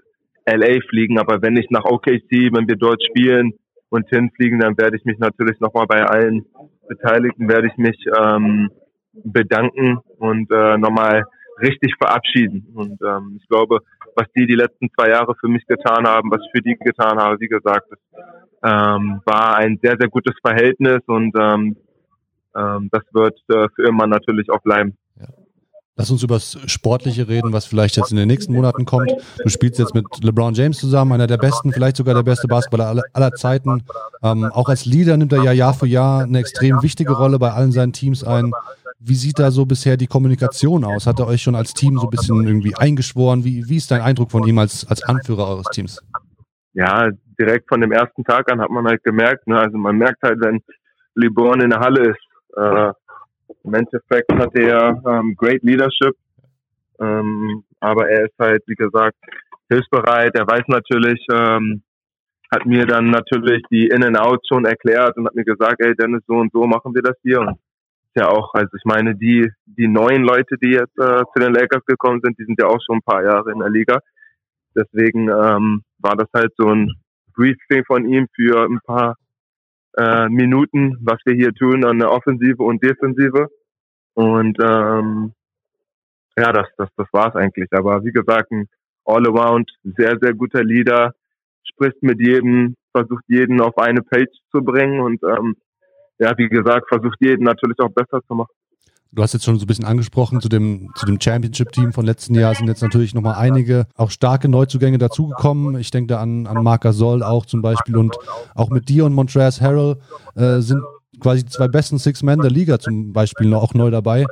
LA 0.46 0.80
fliegen, 0.90 1.20
aber 1.20 1.42
wenn 1.42 1.58
ich 1.58 1.70
nach 1.70 1.86
OKC, 1.86 2.54
wenn 2.54 2.68
wir 2.68 2.76
dort 2.76 3.04
spielen 3.04 3.54
und 3.90 4.08
hinfliegen, 4.10 4.60
dann 4.60 4.78
werde 4.78 4.98
ich 4.98 5.06
mich 5.06 5.20
natürlich 5.20 5.60
nochmal 5.60 5.88
bei 5.88 6.04
allen 6.04 6.46
Beteiligten, 6.88 7.50
werde 7.50 7.68
ich 7.68 7.78
mich 7.78 7.98
ähm, 8.20 8.70
bedanken 9.14 10.00
und 10.18 10.52
äh, 10.52 10.78
nochmal 10.78 11.24
richtig 11.62 11.94
verabschieden. 11.98 12.68
Und 12.74 13.00
ähm, 13.02 13.38
ich 13.40 13.48
glaube, 13.48 13.80
was 14.16 14.28
die 14.36 14.46
die 14.46 14.56
letzten 14.56 14.90
zwei 14.98 15.10
Jahre 15.10 15.36
für 15.40 15.48
mich 15.48 15.66
getan 15.68 16.08
haben, 16.08 16.32
was 16.32 16.42
ich 16.46 16.52
für 16.52 16.64
die 16.64 16.76
getan 16.76 17.20
habe, 17.20 17.40
wie 17.40 17.48
gesagt, 17.48 17.88
das, 17.90 18.00
ähm, 18.64 19.22
war 19.26 19.58
ein 19.58 19.80
sehr, 19.82 19.96
sehr 20.00 20.10
gutes 20.10 20.36
Verhältnis 20.42 21.00
und 21.08 21.34
ähm, 21.40 21.78
ähm, 22.56 22.90
das 22.92 23.04
wird 23.14 23.40
äh, 23.50 23.68
für 23.76 23.88
immer 23.88 24.08
natürlich 24.08 24.50
auch 24.50 24.62
bleiben. 24.62 24.98
Lass 26.00 26.10
uns 26.10 26.24
über 26.24 26.36
das 26.36 26.58
Sportliche 26.68 27.28
reden, 27.28 27.52
was 27.52 27.66
vielleicht 27.66 27.98
jetzt 27.98 28.10
in 28.10 28.16
den 28.16 28.30
nächsten 28.30 28.54
Monaten 28.54 28.86
kommt. 28.86 29.12
Du 29.44 29.50
spielst 29.50 29.80
jetzt 29.80 29.94
mit 29.94 30.06
LeBron 30.24 30.54
James 30.54 30.78
zusammen, 30.78 31.12
einer 31.12 31.28
der 31.28 31.36
besten, 31.36 31.74
vielleicht 31.74 31.98
sogar 31.98 32.16
der 32.16 32.24
beste 32.24 32.48
Basketballer 32.48 33.04
aller, 33.12 33.34
Zeiten. 33.34 33.84
Ähm, 34.24 34.46
auch 34.46 34.70
als 34.70 34.86
Leader 34.86 35.18
nimmt 35.18 35.34
er 35.34 35.44
ja 35.44 35.52
Jahr 35.52 35.74
für 35.74 35.88
Jahr 35.88 36.24
eine 36.24 36.40
extrem 36.40 36.82
wichtige 36.82 37.12
Rolle 37.12 37.38
bei 37.38 37.52
allen 37.52 37.74
seinen 37.74 37.92
Teams 37.92 38.24
ein. 38.24 38.54
Wie 38.98 39.16
sieht 39.16 39.40
da 39.40 39.52
so 39.52 39.66
bisher 39.66 39.98
die 39.98 40.08
Kommunikation 40.08 40.86
aus? 40.86 41.06
Hat 41.06 41.20
er 41.20 41.28
euch 41.28 41.42
schon 41.42 41.56
als 41.56 41.74
Team 41.74 41.98
so 41.98 42.08
ein 42.08 42.12
bisschen 42.12 42.48
irgendwie 42.48 42.78
eingeschworen? 42.78 43.44
Wie, 43.44 43.68
wie 43.68 43.76
ist 43.76 43.92
dein 43.92 44.00
Eindruck 44.00 44.32
von 44.32 44.48
ihm 44.48 44.58
als, 44.58 44.88
als 44.88 45.04
Anführer 45.04 45.50
eures 45.50 45.68
Teams? 45.68 46.02
Ja, 46.76 47.10
direkt 47.38 47.68
von 47.68 47.82
dem 47.82 47.92
ersten 47.92 48.24
Tag 48.24 48.50
an 48.50 48.62
hat 48.62 48.70
man 48.70 48.86
halt 48.86 49.04
gemerkt, 49.04 49.48
ne? 49.48 49.60
also 49.60 49.78
man 49.78 49.98
merkt 49.98 50.24
halt, 50.24 50.40
wenn 50.40 50.62
LeBron 51.16 51.60
in 51.60 51.72
der 51.72 51.82
Halle 51.82 52.12
ist, 52.12 52.20
äh, 52.56 52.94
im 53.64 53.74
Endeffekt 53.74 54.32
hat 54.34 54.56
er 54.56 55.02
ähm, 55.06 55.36
Great 55.36 55.64
Leadership, 55.64 56.16
ähm, 57.00 57.64
aber 57.80 58.10
er 58.10 58.26
ist 58.26 58.38
halt, 58.40 58.64
wie 58.68 58.76
gesagt, 58.76 59.18
hilfsbereit. 59.70 60.36
Er 60.36 60.48
weiß 60.48 60.64
natürlich, 60.68 61.26
ähm, 61.32 61.82
hat 62.52 62.66
mir 62.66 62.86
dann 62.86 63.12
natürlich 63.12 63.62
die 63.70 63.88
In 63.88 64.04
and 64.04 64.20
Out 64.20 64.42
schon 64.48 64.66
erklärt 64.66 65.16
und 65.18 65.28
hat 65.28 65.36
mir 65.36 65.46
gesagt, 65.46 65.78
ey 65.80 65.96
Dennis, 65.96 66.24
so 66.28 66.34
und 66.34 66.52
so 66.52 66.66
machen 66.66 66.96
wir 66.96 67.02
das 67.02 67.16
hier. 67.22 67.40
Und 67.42 67.60
ja 68.16 68.28
auch, 68.28 68.54
also 68.54 68.70
ich 68.76 68.86
meine, 68.86 69.16
die 69.16 69.50
die 69.66 69.88
neuen 69.88 70.24
Leute, 70.24 70.58
die 70.62 70.72
jetzt 70.72 70.98
äh, 70.98 71.24
zu 71.34 71.40
den 71.40 71.54
Lakers 71.54 71.86
gekommen 71.86 72.20
sind, 72.24 72.38
die 72.40 72.46
sind 72.46 72.60
ja 72.60 72.68
auch 72.68 72.80
schon 72.86 72.98
ein 72.98 73.02
paar 73.04 73.24
Jahre 73.24 73.52
in 73.52 73.60
der 73.60 73.70
Liga. 73.70 74.00
Deswegen 74.76 75.30
ähm, 75.30 75.84
war 76.00 76.16
das 76.16 76.28
halt 76.34 76.52
so 76.58 76.68
ein 76.68 76.92
Briefing 77.36 77.84
von 77.86 78.06
ihm 78.06 78.28
für 78.36 78.64
ein 78.64 78.80
paar 78.86 79.16
äh, 80.00 80.30
Minuten, 80.30 80.98
was 81.02 81.20
wir 81.26 81.36
hier 81.36 81.54
tun 81.54 81.84
an 81.84 82.00
der 82.00 82.12
Offensive 82.12 82.64
und 82.64 82.82
Defensive. 82.82 83.50
Und 84.14 84.58
ähm, 84.62 85.34
ja, 86.38 86.54
das, 86.54 86.68
das, 86.78 86.90
das 86.96 87.08
war's 87.12 87.36
eigentlich. 87.36 87.68
Aber 87.72 88.04
wie 88.06 88.12
gesagt, 88.12 88.52
ein 88.52 88.70
All-Around, 89.06 89.70
sehr, 89.84 90.18
sehr 90.22 90.34
guter 90.34 90.64
Leader, 90.64 91.14
spricht 91.64 92.02
mit 92.02 92.20
jedem, 92.20 92.76
versucht 92.96 93.24
jeden 93.28 93.62
auf 93.62 93.78
eine 93.78 94.02
Page 94.02 94.32
zu 94.52 94.62
bringen 94.64 95.02
und 95.02 95.22
ähm, 95.24 95.56
ja, 96.18 96.38
wie 96.38 96.50
gesagt, 96.50 96.88
versucht 96.90 97.18
jeden 97.20 97.44
natürlich 97.44 97.80
auch 97.80 97.92
besser 97.92 98.22
zu 98.28 98.36
machen. 98.36 98.54
Du 99.12 99.24
hast 99.24 99.34
jetzt 99.34 99.44
schon 99.44 99.58
so 99.58 99.64
ein 99.64 99.68
bisschen 99.68 99.86
angesprochen, 99.86 100.40
zu 100.40 100.50
dem, 100.50 100.92
zu 100.96 101.08
dem 101.08 101.20
Championship-Team 101.20 101.94
von 101.94 102.06
letzten 102.06 102.36
Jahr 102.36 102.54
sind 102.54 102.68
jetzt 102.68 102.84
natürlich 102.84 103.16
nochmal 103.16 103.36
einige 103.36 103.88
auch 103.96 104.12
starke 104.12 104.48
Neuzugänge 104.48 105.00
dazugekommen. 105.00 105.80
Ich 105.80 105.90
denke 105.90 106.14
da 106.14 106.22
an, 106.22 106.46
an 106.46 106.64
Marc 106.64 106.82
Gasol 106.82 107.24
auch 107.24 107.48
zum 107.48 107.64
Beispiel 107.64 107.98
und 107.98 108.16
auch 108.54 108.70
mit 108.70 108.88
dir 108.88 109.06
und 109.06 109.14
Montrezl 109.14 109.64
Harrell 109.64 109.96
äh, 110.36 110.60
sind 110.60 110.84
quasi 111.20 111.44
die 111.44 111.50
zwei 111.50 111.68
besten 111.68 111.98
Six-Men 111.98 112.42
der 112.42 112.52
Liga 112.52 112.78
zum 112.78 113.12
Beispiel 113.12 113.48
noch 113.50 113.64
auch 113.64 113.74
neu 113.74 113.90
dabei. 113.90 114.26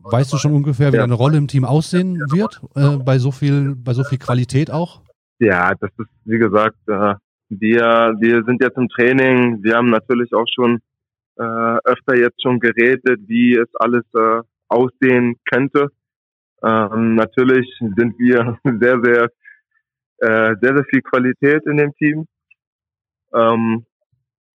Weißt 0.00 0.30
du 0.32 0.36
schon 0.36 0.52
ungefähr, 0.52 0.92
wie 0.92 0.98
deine 0.98 1.14
Rolle 1.14 1.38
im 1.38 1.48
Team 1.48 1.64
aussehen 1.64 2.20
wird, 2.30 2.60
äh, 2.74 2.98
bei 2.98 3.18
so 3.18 3.30
viel, 3.30 3.76
bei 3.76 3.94
so 3.94 4.04
viel 4.04 4.18
Qualität 4.18 4.70
auch? 4.70 5.00
Ja, 5.38 5.72
das 5.74 5.90
ist, 5.96 6.10
wie 6.24 6.38
gesagt, 6.38 6.76
äh, 6.86 7.14
wir, 7.48 8.14
wir 8.20 8.44
sind 8.44 8.62
jetzt 8.62 8.76
im 8.76 8.88
Training. 8.88 9.62
Wir 9.62 9.76
haben 9.76 9.88
natürlich 9.88 10.34
auch 10.34 10.46
schon 10.54 10.80
äh, 11.38 11.78
öfter 11.84 12.16
jetzt 12.16 12.42
schon 12.42 12.58
geredet, 12.60 13.20
wie 13.26 13.54
es 13.54 13.68
alles 13.74 14.04
äh, 14.14 14.42
aussehen 14.68 15.36
könnte. 15.50 15.88
Ähm, 16.62 17.14
natürlich 17.14 17.68
sind 17.78 18.18
wir 18.18 18.58
sehr, 18.80 19.00
sehr, 19.02 19.24
äh, 20.18 20.56
sehr, 20.60 20.76
sehr 20.76 20.84
viel 20.90 21.02
Qualität 21.02 21.64
in 21.66 21.76
dem 21.76 21.94
Team. 21.94 22.26
Ähm, 23.32 23.84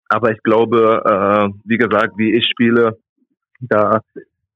aber 0.09 0.33
ich 0.33 0.43
glaube, 0.43 1.03
äh, 1.05 1.61
wie 1.65 1.79
gesagt, 1.79 2.19
wie 2.19 2.35
ich 2.35 2.47
spiele, 2.47 2.99
da 3.61 4.01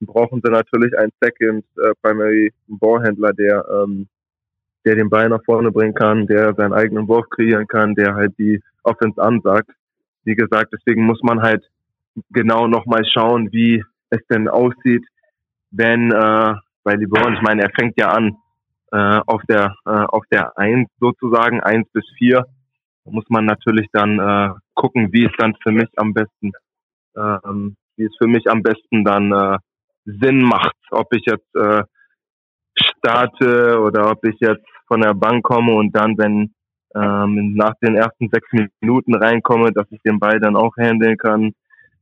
brauchen 0.00 0.42
sie 0.44 0.50
natürlich 0.50 0.96
einen 0.98 1.12
Second 1.20 1.64
äh, 1.78 1.92
Primary 2.02 2.52
Ballhändler, 2.66 3.32
der, 3.32 3.64
ähm, 3.70 4.08
der 4.84 4.96
den 4.96 5.08
Ball 5.08 5.28
nach 5.28 5.42
vorne 5.44 5.70
bringen 5.70 5.94
kann, 5.94 6.26
der 6.26 6.54
seinen 6.54 6.72
eigenen 6.72 7.08
Wurf 7.08 7.28
kreieren 7.30 7.66
kann, 7.66 7.94
der 7.94 8.14
halt 8.14 8.36
die 8.38 8.60
Offense 8.82 9.20
ansagt. 9.22 9.70
Wie 10.24 10.34
gesagt, 10.34 10.72
deswegen 10.72 11.04
muss 11.04 11.22
man 11.22 11.40
halt 11.40 11.64
genau 12.30 12.66
nochmal 12.66 13.04
schauen, 13.06 13.52
wie 13.52 13.84
es 14.10 14.20
denn 14.30 14.48
aussieht, 14.48 15.04
wenn 15.70 16.12
äh, 16.12 16.54
bei 16.84 16.94
LeBron, 16.94 17.34
ich 17.34 17.42
meine, 17.42 17.62
er 17.62 17.70
fängt 17.78 17.98
ja 17.98 18.10
an 18.10 18.36
äh, 18.92 19.20
auf 19.26 19.42
der 19.48 19.74
äh, 19.84 19.90
auf 19.90 20.24
der 20.30 20.56
eins 20.56 20.88
sozusagen 21.00 21.60
eins 21.60 21.88
bis 21.92 22.04
vier. 22.16 22.46
Da 23.04 23.10
muss 23.10 23.24
man 23.28 23.44
natürlich 23.44 23.88
dann 23.92 24.18
äh, 24.18 24.54
gucken, 24.74 25.12
wie 25.12 25.24
es 25.24 25.32
dann 25.38 25.54
für 25.62 25.72
mich 25.72 25.88
am 25.96 26.14
besten 26.14 26.52
ähm, 27.16 27.76
wie 27.96 28.04
es 28.04 28.16
für 28.18 28.28
mich 28.28 28.48
am 28.48 28.62
besten 28.62 29.04
dann 29.04 29.32
äh, 29.32 29.58
Sinn 30.04 30.42
macht, 30.42 30.76
ob 30.90 31.12
ich 31.14 31.24
jetzt 31.26 31.54
äh, 31.56 31.82
starte 32.78 33.80
oder 33.80 34.10
ob 34.10 34.24
ich 34.24 34.36
jetzt 34.40 34.66
von 34.86 35.00
der 35.00 35.14
Bank 35.14 35.42
komme 35.42 35.74
und 35.74 35.96
dann, 35.96 36.16
wenn 36.18 36.54
ähm, 36.94 37.54
nach 37.54 37.74
den 37.82 37.96
ersten 37.96 38.28
sechs 38.30 38.48
Minuten 38.80 39.14
reinkomme, 39.14 39.72
dass 39.72 39.86
ich 39.90 40.00
den 40.02 40.18
Ball 40.20 40.38
dann 40.38 40.56
auch 40.56 40.76
handeln 40.76 41.16
kann 41.16 41.52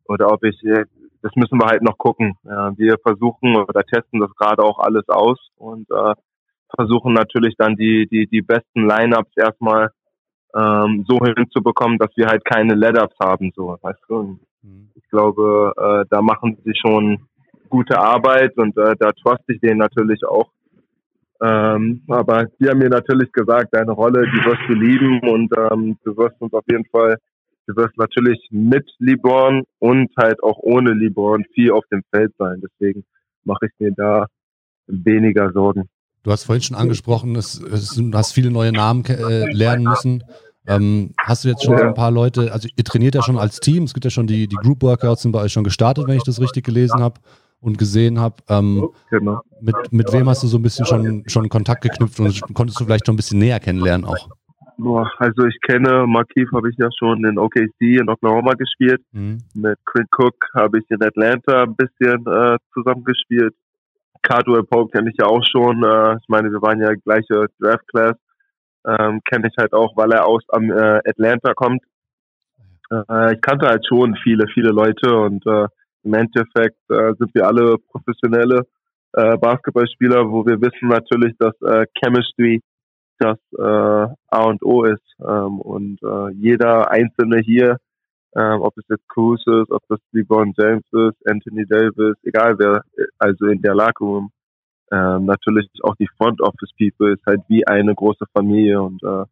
oder 0.07 0.33
ob 0.33 0.45
ich, 0.45 0.63
äh, 0.65 0.85
das 1.23 1.35
müssen 1.37 1.59
wir 1.59 1.67
halt 1.67 1.83
noch 1.83 1.97
gucken. 1.97 2.37
wir 2.77 2.99
versuchen 2.99 3.57
oder 3.57 3.83
testen 3.83 4.21
das 4.21 4.35
gerade 4.37 4.63
auch 4.63 4.79
alles 4.79 5.09
aus 5.09 5.39
und 5.57 5.91
äh, 5.91 6.15
versuchen 6.77 7.15
natürlich 7.15 7.55
dann 7.57 7.77
die, 7.77 8.07
die, 8.07 8.27
die 8.27 8.43
besten 8.43 8.87
Lineups 8.87 9.33
erstmal 9.37 9.91
ähm, 10.55 11.05
so 11.09 11.19
hinzubekommen, 11.25 11.99
dass 11.99 12.11
wir 12.17 12.27
halt 12.27 12.45
keine 12.45 12.75
Let-Ups 12.75 13.17
haben, 13.21 13.53
so, 13.57 13.77
weißt 13.81 14.01
du. 14.09 14.39
Mhm. 14.63 14.91
Ich 14.95 15.09
glaube, 15.11 15.73
äh, 15.77 16.05
da 16.11 16.23
machen 16.23 16.59
sie 16.65 16.75
schon 16.75 17.27
gute 17.69 17.99
Arbeit 17.99 18.57
und 18.57 18.77
äh, 18.77 18.95
da 18.99 19.11
trust 19.13 19.43
ich 19.49 19.61
denen 19.61 19.79
natürlich 19.79 20.25
auch. 20.25 20.51
Ähm, 21.43 22.03
aber 22.09 22.45
die 22.61 22.69
haben 22.69 22.79
mir 22.79 22.89
natürlich 22.89 23.33
gesagt, 23.33 23.69
deine 23.73 23.93
Rolle, 23.93 24.25
die 24.27 24.45
wirst 24.45 24.63
du 24.69 24.75
lieben 24.75 25.21
und 25.29 25.53
ähm, 25.59 25.99
du 26.05 26.17
wirst 26.17 26.41
uns 26.41 26.53
auf 26.53 26.65
jeden 26.71 26.87
Fall, 26.87 27.17
du 27.67 27.77
wirst 27.77 27.97
natürlich 27.97 28.39
mit 28.51 28.89
LeBron 28.99 29.65
und 29.79 30.11
halt 30.17 30.43
auch 30.43 30.59
ohne 30.59 30.93
LeBron 30.93 31.45
viel 31.55 31.73
auf 31.73 31.85
dem 31.91 32.03
Feld 32.11 32.33
sein. 32.39 32.63
Deswegen 32.63 33.05
mache 33.45 33.67
ich 33.67 33.73
mir 33.79 33.93
da 33.93 34.27
weniger 34.87 35.53
Sorgen. 35.53 35.89
Du 36.23 36.31
hast 36.31 36.45
vorhin 36.45 36.63
schon 36.63 36.77
angesprochen, 36.77 37.37
es, 37.37 37.61
es, 37.61 37.95
du 37.97 38.13
hast 38.15 38.33
viele 38.33 38.51
neue 38.51 38.73
Namen 38.73 39.05
äh, 39.05 39.53
lernen 39.53 39.85
müssen. 39.85 40.25
Ähm, 40.67 41.13
hast 41.19 41.45
du 41.45 41.49
jetzt 41.49 41.63
schon 41.63 41.77
ja. 41.77 41.89
ein 41.89 41.95
paar 41.95 42.11
Leute, 42.11 42.51
also 42.51 42.69
ihr 42.75 42.85
trainiert 42.85 43.15
ja 43.15 43.23
schon 43.23 43.37
als 43.37 43.61
Team, 43.61 43.85
es 43.85 43.93
gibt 43.93 44.05
ja 44.05 44.11
schon 44.11 44.27
die, 44.27 44.49
die 44.49 44.57
Group 44.57 44.83
Workouts 44.83 45.21
sind 45.21 45.33
bei 45.33 45.43
euch 45.43 45.53
schon 45.53 45.65
gestartet, 45.65 46.07
wenn 46.09 46.17
ich 46.17 46.23
das 46.23 46.41
richtig 46.41 46.65
gelesen 46.65 47.01
habe 47.01 47.21
und 47.61 47.77
gesehen 47.77 48.19
habe. 48.19 48.37
Ähm, 48.49 48.89
genau. 49.11 49.43
mit, 49.61 49.77
mit 49.93 50.13
wem 50.15 50.27
hast 50.27 50.43
du 50.43 50.47
so 50.47 50.57
ein 50.57 50.63
bisschen 50.63 50.87
schon, 50.87 51.25
schon 51.27 51.51
Kontakt 51.51 51.83
geknüpft 51.83 52.19
und 52.19 52.55
konntest 52.55 52.81
du 52.81 52.87
vielleicht 52.87 53.05
schon 53.05 53.15
ein 53.15 53.17
bisschen 53.17 53.39
näher 53.39 53.61
kennenlernen 53.61 54.07
auch? 54.07 54.31
Boah, 54.77 55.11
also 55.19 55.45
ich 55.47 55.61
kenne 55.61 56.07
Markeith 56.07 56.51
habe 56.53 56.69
ich 56.69 56.77
ja 56.79 56.89
schon 56.99 57.25
in 57.25 57.39
OKC 57.39 57.81
in 57.81 58.09
Oklahoma 58.09 58.55
gespielt. 58.55 59.03
Mhm. 59.13 59.39
Mit 59.55 59.79
Quinn 59.85 60.07
Cook 60.17 60.35
habe 60.55 60.79
ich 60.79 60.85
in 60.91 61.03
Atlanta 61.03 61.63
ein 61.63 61.77
bisschen 61.77 62.27
äh, 62.27 62.57
zusammengespielt. 62.73 63.55
Cardwell 64.23 64.65
Pope 64.65 64.91
kenne 64.91 65.11
ich 65.11 65.17
ja 65.19 65.27
auch 65.27 65.45
schon. 65.45 65.85
Äh, 65.85 66.17
ich 66.17 66.29
meine, 66.29 66.51
wir 66.51 66.61
waren 66.61 66.81
ja 66.81 66.93
gleiche 66.95 67.47
Draft 67.61 67.87
Class. 67.89 68.17
Ähm, 68.87 69.21
kenne 69.25 69.49
ich 69.49 69.55
halt 69.59 69.73
auch, 69.73 69.97
weil 69.97 70.13
er 70.13 70.27
aus 70.27 70.43
am, 70.49 70.71
äh, 70.71 71.01
Atlanta 71.09 71.55
kommt. 71.55 71.83
Äh, 72.91 73.35
ich 73.35 73.41
kannte 73.41 73.67
halt 73.67 73.87
schon 73.87 74.17
viele, 74.23 74.47
viele 74.53 74.71
Leute 74.71 75.15
und 75.15 75.47
äh, 75.47 75.67
im 76.03 76.15
Endeffekt 76.15 76.79
äh, 76.91 77.15
sind 77.19 77.35
wir 77.35 77.47
alle 77.47 77.77
professionelle 77.91 78.67
äh, 79.13 79.37
Basketballspieler, 79.39 80.31
wo 80.31 80.45
wir 80.45 80.61
wissen 80.61 80.89
natürlich, 80.89 81.35
dass 81.39 81.55
äh, 81.63 81.87
Chemistry 81.99 82.61
das 83.19 83.39
äh, 83.59 83.63
A 84.29 84.43
und 84.45 84.63
O 84.65 84.85
ist. 84.85 85.03
Ähm, 85.21 85.61
und 85.61 86.03
äh, 86.03 86.31
jeder 86.33 86.91
Einzelne 86.91 87.41
hier 87.41 87.79
ähm, 88.37 88.63
ob 88.63 88.77
es 88.79 88.85
jetzt 88.89 89.09
Cruz 89.09 89.41
ist, 89.47 89.71
ob 89.71 89.83
das 89.89 90.01
LeBron 90.13 90.53
James 90.59 90.85
ist, 90.93 91.29
Anthony 91.29 91.65
Davis, 91.67 92.17
egal 92.25 92.59
wer, 92.59 92.83
also 93.19 93.47
in 93.47 93.63
der 93.63 93.75
Room. 94.01 94.31
Ähm, 94.93 95.27
natürlich 95.27 95.69
auch 95.83 95.95
die 95.97 96.09
Front 96.19 96.41
Office 96.41 96.71
People 96.77 97.13
ist 97.13 97.25
halt 97.27 97.41
wie 97.49 97.67
eine 97.67 97.95
große 97.95 98.25
Familie 98.33 98.83
und 98.83 99.03
äh, 99.03 99.25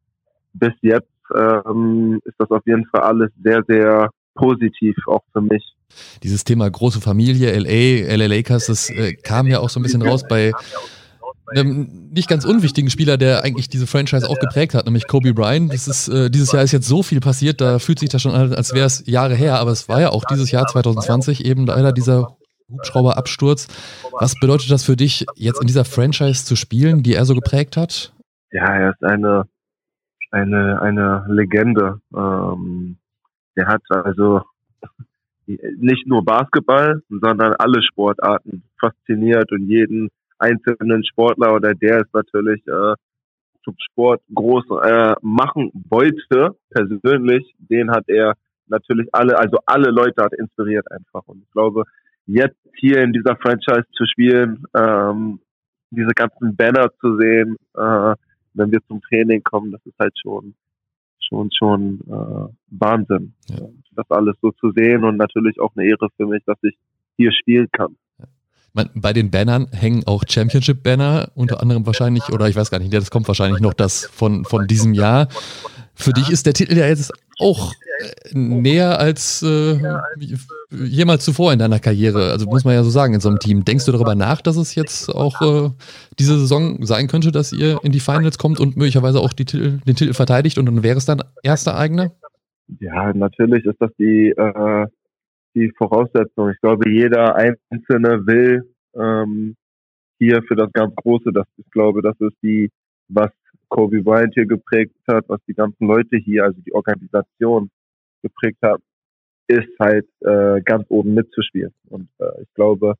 bis 0.55 0.73
jetzt 0.83 1.09
ähm, 1.35 2.21
ist 2.25 2.35
das 2.39 2.51
auf 2.51 2.63
jeden 2.65 2.87
Fall 2.87 3.03
alles 3.03 3.31
sehr, 3.43 3.63
sehr 3.67 4.09
positiv, 4.35 4.97
auch 5.07 5.23
für 5.33 5.43
mich. 5.43 5.63
Dieses 6.23 6.45
Thema 6.45 6.71
große 6.71 7.01
Familie, 7.01 7.53
LA, 7.59 8.15
LA 8.17 8.27
Lakers, 8.27 8.67
das 8.67 8.89
äh, 8.89 9.15
kam 9.15 9.47
ja 9.47 9.59
auch 9.59 9.69
so 9.69 9.79
ein 9.79 9.83
bisschen 9.83 10.03
raus 10.03 10.25
bei 10.27 10.53
einem 11.59 12.11
nicht 12.13 12.29
ganz 12.29 12.45
unwichtigen 12.45 12.91
Spieler, 12.91 13.17
der 13.17 13.45
eigentlich 13.45 13.69
diese 13.69 13.87
Franchise 13.87 14.29
auch 14.29 14.39
geprägt 14.39 14.75
hat, 14.75 14.85
nämlich 14.85 15.07
Kobe 15.07 15.35
Bryant. 15.35 15.73
Das 15.73 15.89
ist, 15.89 16.09
äh, 16.09 16.31
dieses 16.31 16.53
Jahr 16.53 16.63
ist 16.63 16.73
jetzt 16.73 16.89
so 16.89 17.03
viel 17.03 17.21
passiert, 17.21 17.61
da 17.61 17.79
fühlt 17.79 17.99
sich 17.99 18.09
das 18.09 18.23
schon 18.23 18.33
an, 18.33 18.53
als 18.55 18.75
wäre 18.75 18.87
es 18.87 19.05
Jahre 19.07 19.35
her, 19.35 19.59
aber 19.59 19.71
es 19.71 19.89
war 19.89 20.01
ja 20.01 20.11
auch 20.11 20.25
dieses 20.25 20.51
Jahr 20.51 20.67
2020 20.67 21.45
eben 21.45 21.67
leider 21.67 21.93
dieser 21.93 22.37
Hubschrauberabsturz. 22.71 23.69
Was 24.13 24.35
bedeutet 24.41 24.71
das 24.71 24.85
für 24.85 24.97
dich, 24.97 25.27
jetzt 25.37 25.61
in 25.61 25.67
dieser 25.67 25.85
Franchise 25.85 26.45
zu 26.45 26.57
spielen, 26.57 27.03
die 27.03 27.15
er 27.15 27.25
so 27.25 27.35
geprägt 27.35 27.77
hat? 27.77 28.13
Ja, 28.51 28.67
er 28.67 28.91
ist 28.91 29.03
eine, 29.03 29.45
eine, 30.31 30.81
eine 30.83 31.25
Legende. 31.29 32.01
Ähm, 32.15 32.97
der 33.57 33.67
hat 33.67 33.83
also 33.91 34.43
nicht 35.47 36.07
nur 36.07 36.25
Basketball, 36.25 37.03
sondern 37.09 37.55
alle 37.55 37.83
Sportarten 37.83 38.63
fasziniert 38.81 39.51
und 39.53 39.69
jeden 39.69 40.11
einzelnen 40.39 41.05
Sportler 41.05 41.55
oder 41.55 41.75
der 41.75 42.01
es 42.01 42.13
natürlich 42.13 42.67
äh, 42.67 42.95
zum 43.65 43.75
Sport 43.91 44.23
groß 44.35 44.65
äh, 44.85 45.15
machen 45.23 45.71
wollte, 45.89 46.57
persönlich, 46.71 47.55
den 47.59 47.91
hat 47.91 48.05
er 48.09 48.35
natürlich 48.67 49.09
alle, 49.13 49.39
also 49.39 49.59
alle 49.67 49.91
Leute 49.91 50.23
hat 50.23 50.33
inspiriert 50.35 50.91
einfach. 50.91 51.23
Und 51.27 51.43
ich 51.43 51.51
glaube, 51.53 51.85
jetzt 52.27 52.59
hier 52.77 53.03
in 53.03 53.13
dieser 53.13 53.37
Franchise 53.37 53.85
zu 53.93 54.05
spielen, 54.07 54.65
ähm, 54.75 55.41
diese 55.91 56.13
ganzen 56.15 56.57
Banner 56.57 56.91
zu 57.01 57.17
sehen, 57.19 57.57
äh, 57.75 58.15
wenn 58.55 58.71
wir 58.71 58.81
zum 58.89 59.01
Training 59.03 59.43
kommen, 59.43 59.73
das 59.73 59.81
ist 59.85 59.99
halt 59.99 60.15
schon 60.21 60.55
schon 61.21 61.51
schon 61.57 62.01
äh, 62.09 62.53
Wahnsinn, 62.71 63.35
ja. 63.49 63.69
das 63.93 64.11
alles 64.11 64.35
so 64.43 64.51
zu 64.53 64.73
sehen 64.73 65.05
und 65.05 65.17
natürlich 65.17 65.61
auch 65.61 65.73
eine 65.77 65.87
Ehre 65.87 66.09
für 66.17 66.27
mich, 66.27 66.43
dass 66.45 66.59
ich 66.63 66.77
hier 67.17 67.33
spielen 67.33 67.69
kann 67.71 67.97
bei 68.75 69.13
den 69.13 69.31
Bannern 69.31 69.69
hängen 69.73 70.07
auch 70.07 70.25
Championship-Banner, 70.27 71.31
unter 71.35 71.61
anderem 71.61 71.87
wahrscheinlich, 71.87 72.31
oder 72.31 72.49
ich 72.49 72.57
weiß 72.57 72.71
gar 72.71 72.79
nicht, 72.79 72.93
das 72.93 73.11
kommt 73.11 73.29
wahrscheinlich 73.29 73.61
noch 73.61 73.75
das 73.75 74.07
von, 74.07 74.45
von 74.45 74.67
diesem 74.67 74.95
Jahr. 74.95 75.29
Für 75.95 76.13
dich 76.13 76.31
ist 76.31 76.47
der 76.47 76.55
Titel 76.55 76.79
ja 76.79 76.87
jetzt 76.87 77.13
auch 77.39 77.73
äh, 77.73 78.39
näher 78.39 78.99
als 78.99 79.43
äh, 79.43 79.79
jemals 80.71 81.25
zuvor 81.25 81.53
in 81.53 81.59
deiner 81.59 81.81
Karriere. 81.81 82.31
Also 82.31 82.47
muss 82.47 82.65
man 82.65 82.75
ja 82.75 82.83
so 82.83 82.89
sagen 82.89 83.13
in 83.13 83.21
so 83.21 83.29
einem 83.29 83.39
Team. 83.39 83.65
Denkst 83.65 83.85
du 83.85 83.93
darüber 83.93 84.15
nach, 84.15 84.41
dass 84.41 84.57
es 84.57 84.75
jetzt 84.75 85.15
auch 85.15 85.43
äh, 85.43 85.71
diese 86.19 86.39
Saison 86.39 86.85
sein 86.85 87.09
könnte, 87.09 87.31
dass 87.31 87.53
ihr 87.53 87.79
in 87.83 87.93
die 87.93 88.01
Finals 88.01 88.39
kommt 88.39 88.59
und 88.59 88.77
möglicherweise 88.77 89.21
auch 89.21 89.35
Titel, 89.35 89.81
den 89.87 89.97
Titel 89.97 90.15
verteidigt 90.15 90.57
und 90.57 90.67
dann 90.67 90.83
wäre 90.83 90.97
es 90.97 91.05
dann 91.05 91.23
erster 91.43 91.77
eigener? 91.77 92.13
Ja, 92.81 93.13
natürlich 93.13 93.67
ist 93.67 93.81
das 93.81 93.91
die 93.99 94.31
äh, 94.31 94.87
die 95.55 95.73
Voraussetzung. 95.77 96.51
Ich 96.51 96.61
glaube, 96.61 96.91
jeder 96.91 97.37
Einzelne 97.37 98.27
will 98.27 98.75
ähm, 98.95 99.57
hier 100.19 100.43
für 100.43 100.57
das 100.57 100.73
ganz 100.73 100.95
Große. 100.97 101.33
Das 101.33 101.47
ich 101.57 101.71
glaube, 101.71 102.03
das 102.03 102.19
ist 102.21 102.37
die, 102.43 102.71
was 103.09 103.31
Kobe 103.69 104.03
Bryant 104.03 104.35
hier 104.35 104.47
geprägt 104.47 104.95
hat, 105.09 105.25
was 105.29 105.41
die 105.49 105.55
ganzen 105.55 105.87
Leute 105.87 106.17
hier, 106.17 106.45
also 106.45 106.61
die 106.61 106.75
Organisation 106.75 107.71
geprägt 108.23 108.59
hat, 108.63 108.81
ist 109.47 109.69
halt 109.81 110.07
äh, 110.21 110.61
ganz 110.63 110.85
oben 110.89 111.15
mitzuspielen. 111.15 111.73
Und 111.89 112.09
äh, 112.19 112.43
ich 112.43 112.53
glaube, 112.55 112.95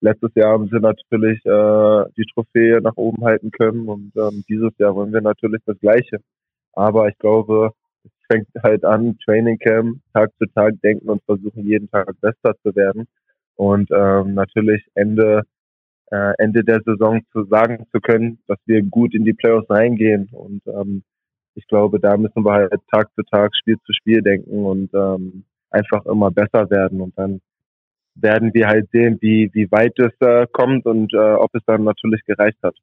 letztes 0.00 0.30
Jahr 0.34 0.52
haben 0.52 0.68
sie 0.68 0.80
natürlich 0.80 1.38
äh, 1.44 2.04
die 2.16 2.26
Trophäe 2.34 2.80
nach 2.80 2.96
oben 2.96 3.24
halten 3.24 3.50
können 3.50 3.88
und 3.88 4.12
ähm, 4.16 4.44
dieses 4.48 4.72
Jahr 4.78 4.94
wollen 4.94 5.12
wir 5.12 5.20
natürlich 5.20 5.62
das 5.64 5.78
Gleiche. 5.80 6.18
Aber 6.72 7.08
ich 7.08 7.16
glaube, 7.18 7.72
fängt 8.30 8.48
halt 8.62 8.84
an, 8.84 9.18
Training 9.24 9.58
Camp, 9.58 9.98
Tag 10.12 10.30
zu 10.38 10.46
Tag 10.54 10.80
denken 10.82 11.08
und 11.08 11.22
versuchen 11.24 11.66
jeden 11.66 11.90
Tag 11.90 12.08
besser 12.20 12.54
zu 12.62 12.74
werden. 12.74 13.06
Und 13.56 13.90
ähm, 13.90 14.34
natürlich 14.34 14.84
Ende, 14.94 15.42
äh, 16.10 16.32
Ende 16.38 16.62
der 16.62 16.80
Saison 16.84 17.20
zu 17.32 17.44
sagen 17.44 17.86
zu 17.92 18.00
können, 18.00 18.38
dass 18.46 18.58
wir 18.66 18.82
gut 18.82 19.14
in 19.14 19.24
die 19.24 19.32
Playoffs 19.32 19.70
reingehen. 19.70 20.28
Und 20.32 20.62
ähm, 20.66 21.02
ich 21.54 21.66
glaube, 21.66 21.98
da 21.98 22.16
müssen 22.16 22.44
wir 22.44 22.52
halt 22.52 22.72
Tag 22.92 23.08
zu 23.14 23.22
Tag, 23.24 23.52
Spiel 23.56 23.78
zu 23.86 23.92
Spiel 23.92 24.22
denken 24.22 24.64
und 24.64 24.92
ähm, 24.94 25.44
einfach 25.70 26.04
immer 26.06 26.30
besser 26.30 26.68
werden. 26.70 27.00
Und 27.00 27.18
dann 27.18 27.40
werden 28.14 28.52
wir 28.54 28.66
halt 28.66 28.88
sehen, 28.92 29.18
wie, 29.20 29.50
wie 29.52 29.70
weit 29.70 29.98
es 29.98 30.12
äh, 30.20 30.46
kommt 30.52 30.86
und 30.86 31.12
äh, 31.14 31.34
ob 31.34 31.54
es 31.54 31.62
dann 31.66 31.84
natürlich 31.84 32.24
gereicht 32.24 32.58
hat. 32.62 32.74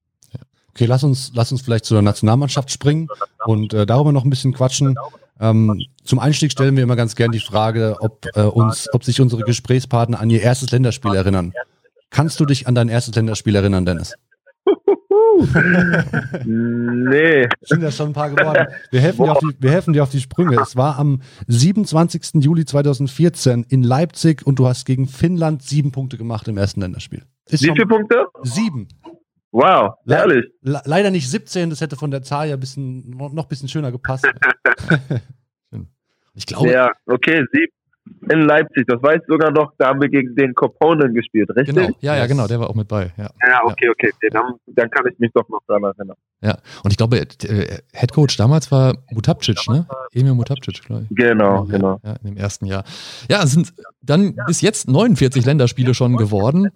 Okay, 0.70 0.86
lass 0.86 1.04
uns, 1.04 1.32
lass 1.36 1.52
uns 1.52 1.62
vielleicht 1.62 1.86
zur 1.86 2.02
Nationalmannschaft 2.02 2.72
springen 2.72 3.08
und 3.46 3.74
äh, 3.76 3.86
darüber 3.86 4.12
noch 4.12 4.24
ein 4.24 4.32
bisschen 4.32 4.54
quatschen. 4.54 4.96
Ähm, 5.40 5.82
zum 6.04 6.20
Einstieg 6.20 6.52
stellen 6.52 6.76
wir 6.76 6.84
immer 6.84 6.96
ganz 6.96 7.16
gern 7.16 7.32
die 7.32 7.40
Frage, 7.40 7.98
ob, 8.00 8.28
äh, 8.36 8.42
uns, 8.42 8.88
ob 8.94 9.04
sich 9.04 9.20
unsere 9.20 9.44
Gesprächspartner 9.44 10.20
an 10.20 10.30
ihr 10.30 10.42
erstes 10.42 10.72
Länderspiel 10.72 11.16
erinnern. 11.16 11.54
Kannst 12.10 12.40
du 12.40 12.46
dich 12.46 12.68
an 12.68 12.76
dein 12.76 12.90
erstes 12.90 13.16
Länderspiel 13.16 13.56
erinnern, 13.56 13.86
Dennis? 13.86 14.14
nee. 16.46 17.48
Sind 17.62 17.82
ja 17.82 17.92
schon 17.92 18.10
ein 18.10 18.14
paar 18.14 18.30
geworden. 18.30 18.68
Wir 18.92 19.02
helfen, 19.02 19.24
dir 19.26 19.32
auf 19.32 19.40
die, 19.40 19.56
wir 19.60 19.72
helfen 19.72 19.94
dir 19.94 20.04
auf 20.04 20.12
die 20.12 20.22
Sprünge. 20.22 20.60
Es 20.62 20.76
war 20.76 21.00
am 21.00 21.22
27. 21.48 22.44
Juli 22.44 22.66
2014 22.66 23.66
in 23.68 23.84
Leipzig 23.84 24.46
und 24.46 24.60
du 24.60 24.68
hast 24.68 24.86
gegen 24.86 25.08
Finnland 25.08 25.64
sieben 25.64 25.92
Punkte 25.92 26.18
gemacht 26.18 26.48
im 26.48 26.58
ersten 26.58 26.82
Länderspiel. 26.82 27.24
Ist 27.50 27.64
Wie 27.64 27.72
viele 27.72 27.88
Punkte? 27.88 28.28
Sieben. 28.44 28.88
Wow, 29.54 29.98
herrlich. 30.08 30.46
Le 30.62 30.82
leider 30.86 31.12
nicht 31.12 31.30
17, 31.30 31.70
das 31.70 31.80
hätte 31.80 31.96
von 31.96 32.10
der 32.10 32.24
Zahl 32.24 32.50
ja 32.50 32.56
bisschen, 32.56 33.12
noch 33.12 33.32
ein 33.32 33.48
bisschen 33.48 33.70
schöner 33.70 33.92
gepasst. 33.92 34.26
ich 36.34 36.48
glaube. 36.48 36.72
Ja, 36.72 36.92
okay, 37.06 37.46
sieben 37.54 37.72
in 38.30 38.42
Leipzig, 38.42 38.86
das 38.88 39.02
weiß 39.02 39.22
sogar 39.28 39.52
noch, 39.52 39.74
da 39.78 39.88
haben 39.88 40.02
wir 40.02 40.10
gegen 40.10 40.36
den 40.36 40.54
Koponen 40.54 41.14
gespielt, 41.14 41.50
richtig? 41.56 41.76
Genau, 41.76 41.90
ja, 42.00 42.16
ja, 42.16 42.26
genau, 42.26 42.48
der 42.48 42.60
war 42.60 42.70
auch 42.70 42.76
mit 42.76 42.88
bei. 42.88 43.12
Ja, 43.18 43.30
ja 43.48 43.62
okay, 43.64 43.90
okay, 43.90 44.12
dann, 44.32 44.56
dann 44.68 44.90
kann 44.90 45.06
ich 45.12 45.18
mich 45.20 45.32
doch 45.34 45.48
noch 45.50 45.62
daran 45.68 45.84
erinnern. 45.84 46.16
Ja, 46.42 46.58
und 46.84 46.92
ich 46.92 46.98
glaube, 46.98 47.18
äh, 47.18 47.80
Headcoach 47.94 48.38
damals 48.38 48.72
war 48.72 48.96
Mutapcic, 49.12 49.68
ne? 49.70 49.88
Emil 50.14 50.34
Mutapcic, 50.34 50.86
glaube 50.86 51.08
ich. 51.10 51.16
Genau, 51.16 51.64
genau. 51.64 52.00
Ja, 52.04 52.16
in 52.24 52.34
dem 52.34 52.38
ersten 52.38 52.66
Jahr. 52.66 52.84
Ja, 53.30 53.44
es 53.44 53.52
sind 53.52 53.74
dann 54.04 54.36
bis 54.48 54.62
jetzt 54.62 54.90
49 54.90 55.46
Länderspiele 55.46 55.94
schon 55.94 56.18
geworden. 56.18 56.70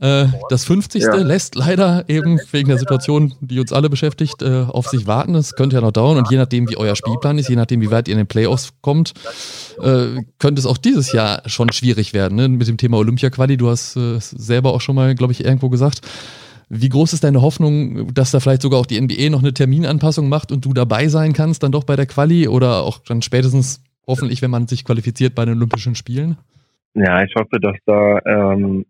Äh, 0.00 0.26
das 0.50 0.64
50. 0.64 1.02
Ja. 1.02 1.14
lässt 1.16 1.54
leider 1.54 2.04
eben 2.08 2.38
wegen 2.52 2.68
der 2.68 2.78
Situation, 2.78 3.34
die 3.40 3.58
uns 3.58 3.72
alle 3.72 3.88
beschäftigt, 3.88 4.42
äh, 4.42 4.64
auf 4.68 4.86
sich 4.88 5.06
warten. 5.06 5.34
Es 5.34 5.54
könnte 5.54 5.76
ja 5.76 5.82
noch 5.82 5.92
dauern 5.92 6.18
und 6.18 6.30
je 6.30 6.36
nachdem, 6.36 6.68
wie 6.68 6.76
euer 6.76 6.94
Spielplan 6.94 7.38
ist, 7.38 7.48
je 7.48 7.56
nachdem, 7.56 7.80
wie 7.80 7.90
weit 7.90 8.08
ihr 8.08 8.12
in 8.12 8.18
den 8.18 8.26
Playoffs 8.26 8.74
kommt, 8.82 9.14
äh, 9.80 10.22
könnte 10.38 10.60
es 10.60 10.66
auch 10.66 10.78
dieses 10.78 11.12
Jahr 11.12 11.42
schon 11.46 11.72
schwierig 11.72 12.12
werden. 12.12 12.36
Ne? 12.36 12.48
Mit 12.48 12.68
dem 12.68 12.76
Thema 12.76 12.98
Olympia-Quali, 12.98 13.56
du 13.56 13.70
hast 13.70 13.96
äh, 13.96 14.18
selber 14.20 14.74
auch 14.74 14.80
schon 14.80 14.94
mal, 14.94 15.14
glaube 15.14 15.32
ich, 15.32 15.44
irgendwo 15.44 15.70
gesagt. 15.70 16.02
Wie 16.68 16.88
groß 16.88 17.12
ist 17.12 17.24
deine 17.24 17.40
Hoffnung, 17.40 18.12
dass 18.12 18.30
da 18.30 18.40
vielleicht 18.40 18.62
sogar 18.62 18.80
auch 18.80 18.86
die 18.86 19.00
NBA 19.00 19.30
noch 19.30 19.40
eine 19.40 19.54
Terminanpassung 19.54 20.28
macht 20.28 20.50
und 20.52 20.64
du 20.64 20.72
dabei 20.72 21.08
sein 21.08 21.32
kannst, 21.32 21.62
dann 21.62 21.72
doch 21.72 21.84
bei 21.84 21.96
der 21.96 22.06
Quali 22.06 22.48
oder 22.48 22.82
auch 22.82 22.98
dann 22.98 23.22
spätestens 23.22 23.80
hoffentlich, 24.06 24.42
wenn 24.42 24.50
man 24.50 24.66
sich 24.66 24.84
qualifiziert 24.84 25.34
bei 25.34 25.44
den 25.44 25.56
Olympischen 25.56 25.94
Spielen? 25.94 26.36
Ja, 26.94 27.24
ich 27.24 27.34
hoffe, 27.34 27.58
dass 27.60 27.76
da 27.86 28.20
ähm, 28.24 28.86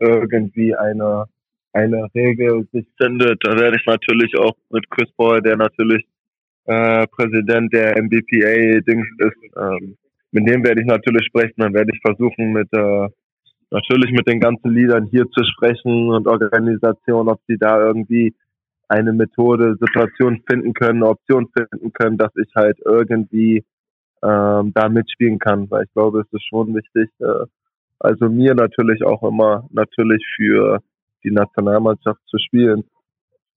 irgendwie 0.00 0.74
eine, 0.74 1.24
eine 1.72 2.08
Regel 2.14 2.68
sich 2.72 2.86
findet. 3.00 3.38
Da 3.42 3.58
werde 3.58 3.76
ich 3.76 3.86
natürlich 3.86 4.36
auch 4.38 4.54
mit 4.70 4.88
Chris 4.90 5.10
Paul, 5.16 5.40
der 5.40 5.56
natürlich 5.56 6.04
äh, 6.66 7.06
Präsident 7.06 7.72
der 7.72 7.96
MBPA-Dings 8.02 9.08
ist, 9.18 9.56
ähm, 9.56 9.96
mit 10.30 10.46
dem 10.46 10.62
werde 10.62 10.82
ich 10.82 10.86
natürlich 10.86 11.24
sprechen. 11.26 11.54
Dann 11.56 11.72
werde 11.72 11.90
ich 11.94 12.00
versuchen, 12.02 12.52
mit 12.52 12.68
äh, 12.72 13.08
natürlich 13.70 14.12
mit 14.12 14.28
den 14.28 14.40
ganzen 14.40 14.70
Liedern 14.70 15.06
hier 15.06 15.24
zu 15.30 15.42
sprechen 15.44 16.10
und 16.10 16.26
Organisationen, 16.26 17.30
ob 17.30 17.40
sie 17.46 17.56
da 17.56 17.80
irgendwie 17.80 18.34
eine 18.88 19.12
Methode, 19.12 19.76
Situation 19.80 20.42
finden 20.48 20.74
können, 20.74 21.02
eine 21.02 21.10
Option 21.10 21.48
finden 21.56 21.92
können, 21.92 22.18
dass 22.18 22.32
ich 22.36 22.54
halt 22.54 22.78
irgendwie 22.84 23.64
ähm, 24.22 24.72
da 24.74 24.88
mitspielen 24.88 25.38
kann, 25.38 25.70
weil 25.70 25.84
ich 25.84 25.92
glaube, 25.92 26.20
es 26.20 26.32
ist 26.32 26.46
schon 26.48 26.74
wichtig. 26.74 27.10
Äh, 27.20 27.46
also 27.98 28.28
mir 28.28 28.54
natürlich 28.54 29.04
auch 29.04 29.22
immer 29.22 29.68
natürlich 29.70 30.24
für 30.36 30.80
die 31.24 31.30
Nationalmannschaft 31.30 32.20
zu 32.26 32.38
spielen 32.38 32.84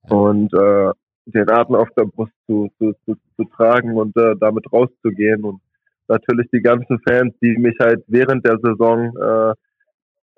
und 0.09 0.53
äh, 0.53 0.91
den 1.25 1.49
Atem 1.49 1.75
auf 1.75 1.89
der 1.95 2.05
Brust 2.05 2.33
zu, 2.47 2.69
zu, 2.77 2.93
zu, 3.05 3.15
zu 3.35 3.43
tragen 3.55 3.95
und 3.95 4.15
äh, 4.17 4.35
damit 4.39 4.71
rauszugehen 4.73 5.43
und 5.43 5.61
natürlich 6.07 6.47
die 6.51 6.61
ganzen 6.61 6.99
Fans, 7.07 7.33
die 7.41 7.55
mich 7.57 7.75
halt 7.79 8.03
während 8.07 8.45
der 8.45 8.57
Saison 8.59 9.15
äh, 9.15 9.53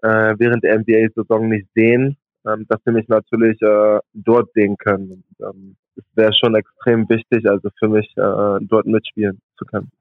äh, 0.04 0.36
während 0.38 0.64
der 0.64 0.80
NBA-Saison 0.80 1.48
nicht 1.48 1.68
sehen, 1.74 2.18
ähm, 2.46 2.66
dass 2.68 2.80
sie 2.86 2.92
mich 2.92 3.08
natürlich 3.08 3.60
äh, 3.62 4.00
dort 4.14 4.52
sehen 4.54 4.78
können. 4.78 5.24
Und, 5.40 5.48
ähm, 5.48 5.76
wäre 6.16 6.32
schon 6.34 6.56
extrem 6.56 7.08
wichtig, 7.10 7.50
also 7.50 7.70
für 7.80 7.88
mich 7.88 8.08
äh, 8.18 8.66
dort 8.66 8.86
mitspielen 8.86 9.40
zu 9.58 9.66
können. 9.66 9.92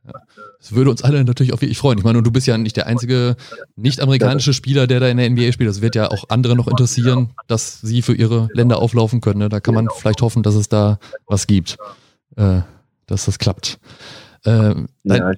Das 0.58 0.74
würde 0.74 0.90
uns 0.90 1.02
alle 1.02 1.24
natürlich 1.24 1.52
auch 1.52 1.60
wirklich 1.60 1.78
freuen. 1.78 1.98
Ich 1.98 2.04
meine, 2.04 2.18
und 2.18 2.26
du 2.26 2.32
bist 2.32 2.46
ja 2.46 2.56
nicht 2.58 2.76
der 2.76 2.86
einzige 2.86 3.36
nicht-amerikanische 3.76 4.52
Spieler, 4.52 4.86
der 4.86 5.00
da 5.00 5.08
in 5.08 5.16
der 5.16 5.30
NBA 5.30 5.52
spielt. 5.52 5.68
Das 5.68 5.82
wird 5.82 5.94
ja 5.94 6.10
auch 6.10 6.24
andere 6.28 6.56
noch 6.56 6.68
interessieren, 6.68 7.30
dass 7.46 7.80
sie 7.80 8.02
für 8.02 8.14
ihre 8.14 8.48
Länder 8.52 8.78
auflaufen 8.78 9.20
können. 9.20 9.38
Ne? 9.40 9.48
Da 9.48 9.60
kann 9.60 9.74
man 9.74 9.88
vielleicht 9.94 10.22
hoffen, 10.22 10.42
dass 10.42 10.54
es 10.54 10.68
da 10.68 10.98
was 11.26 11.46
gibt, 11.46 11.76
äh, 12.36 12.60
dass 13.06 13.26
das 13.26 13.38
klappt. 13.38 13.78
Äh, 14.44 14.74
dein, 15.04 15.36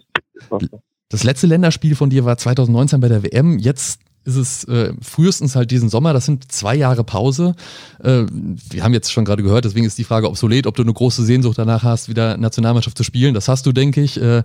das 1.09 1.25
letzte 1.25 1.47
Länderspiel 1.47 1.95
von 1.95 2.11
dir 2.11 2.25
war 2.25 2.37
2019 2.37 3.01
bei 3.01 3.09
der 3.09 3.23
WM. 3.23 3.59
Jetzt 3.59 4.01
ist 4.25 4.37
es 4.37 4.65
äh, 4.65 4.93
frühestens 5.01 5.57
halt 5.57 5.71
diesen 5.71 5.89
Sommer. 5.89 6.13
Das 6.13 6.27
sind 6.27 6.51
zwei 6.51 6.75
Jahre 6.75 7.05
Pause. 7.05 7.55
Äh, 8.03 8.25
wir 8.71 8.83
haben 8.83 8.95
jetzt 8.95 9.13
schon 9.13 9.25
gerade 9.25 9.43
gehört, 9.43 9.65
deswegen 9.65 9.87
ist 9.87 9.99
die 9.99 10.05
Frage 10.05 10.29
obsolet, 10.29 10.67
ob 10.67 10.77
du 10.77 10.83
eine 10.83 10.93
große 10.93 11.23
Sehnsucht 11.23 11.59
danach 11.59 11.83
hast, 11.83 12.09
wieder 12.09 12.37
Nationalmannschaft 12.37 12.97
zu 12.97 13.05
spielen. 13.05 13.35
Das 13.35 13.49
hast 13.49 13.67
du, 13.67 13.73
denke 13.73 14.01
ich. 14.01 14.21
Äh, 14.21 14.43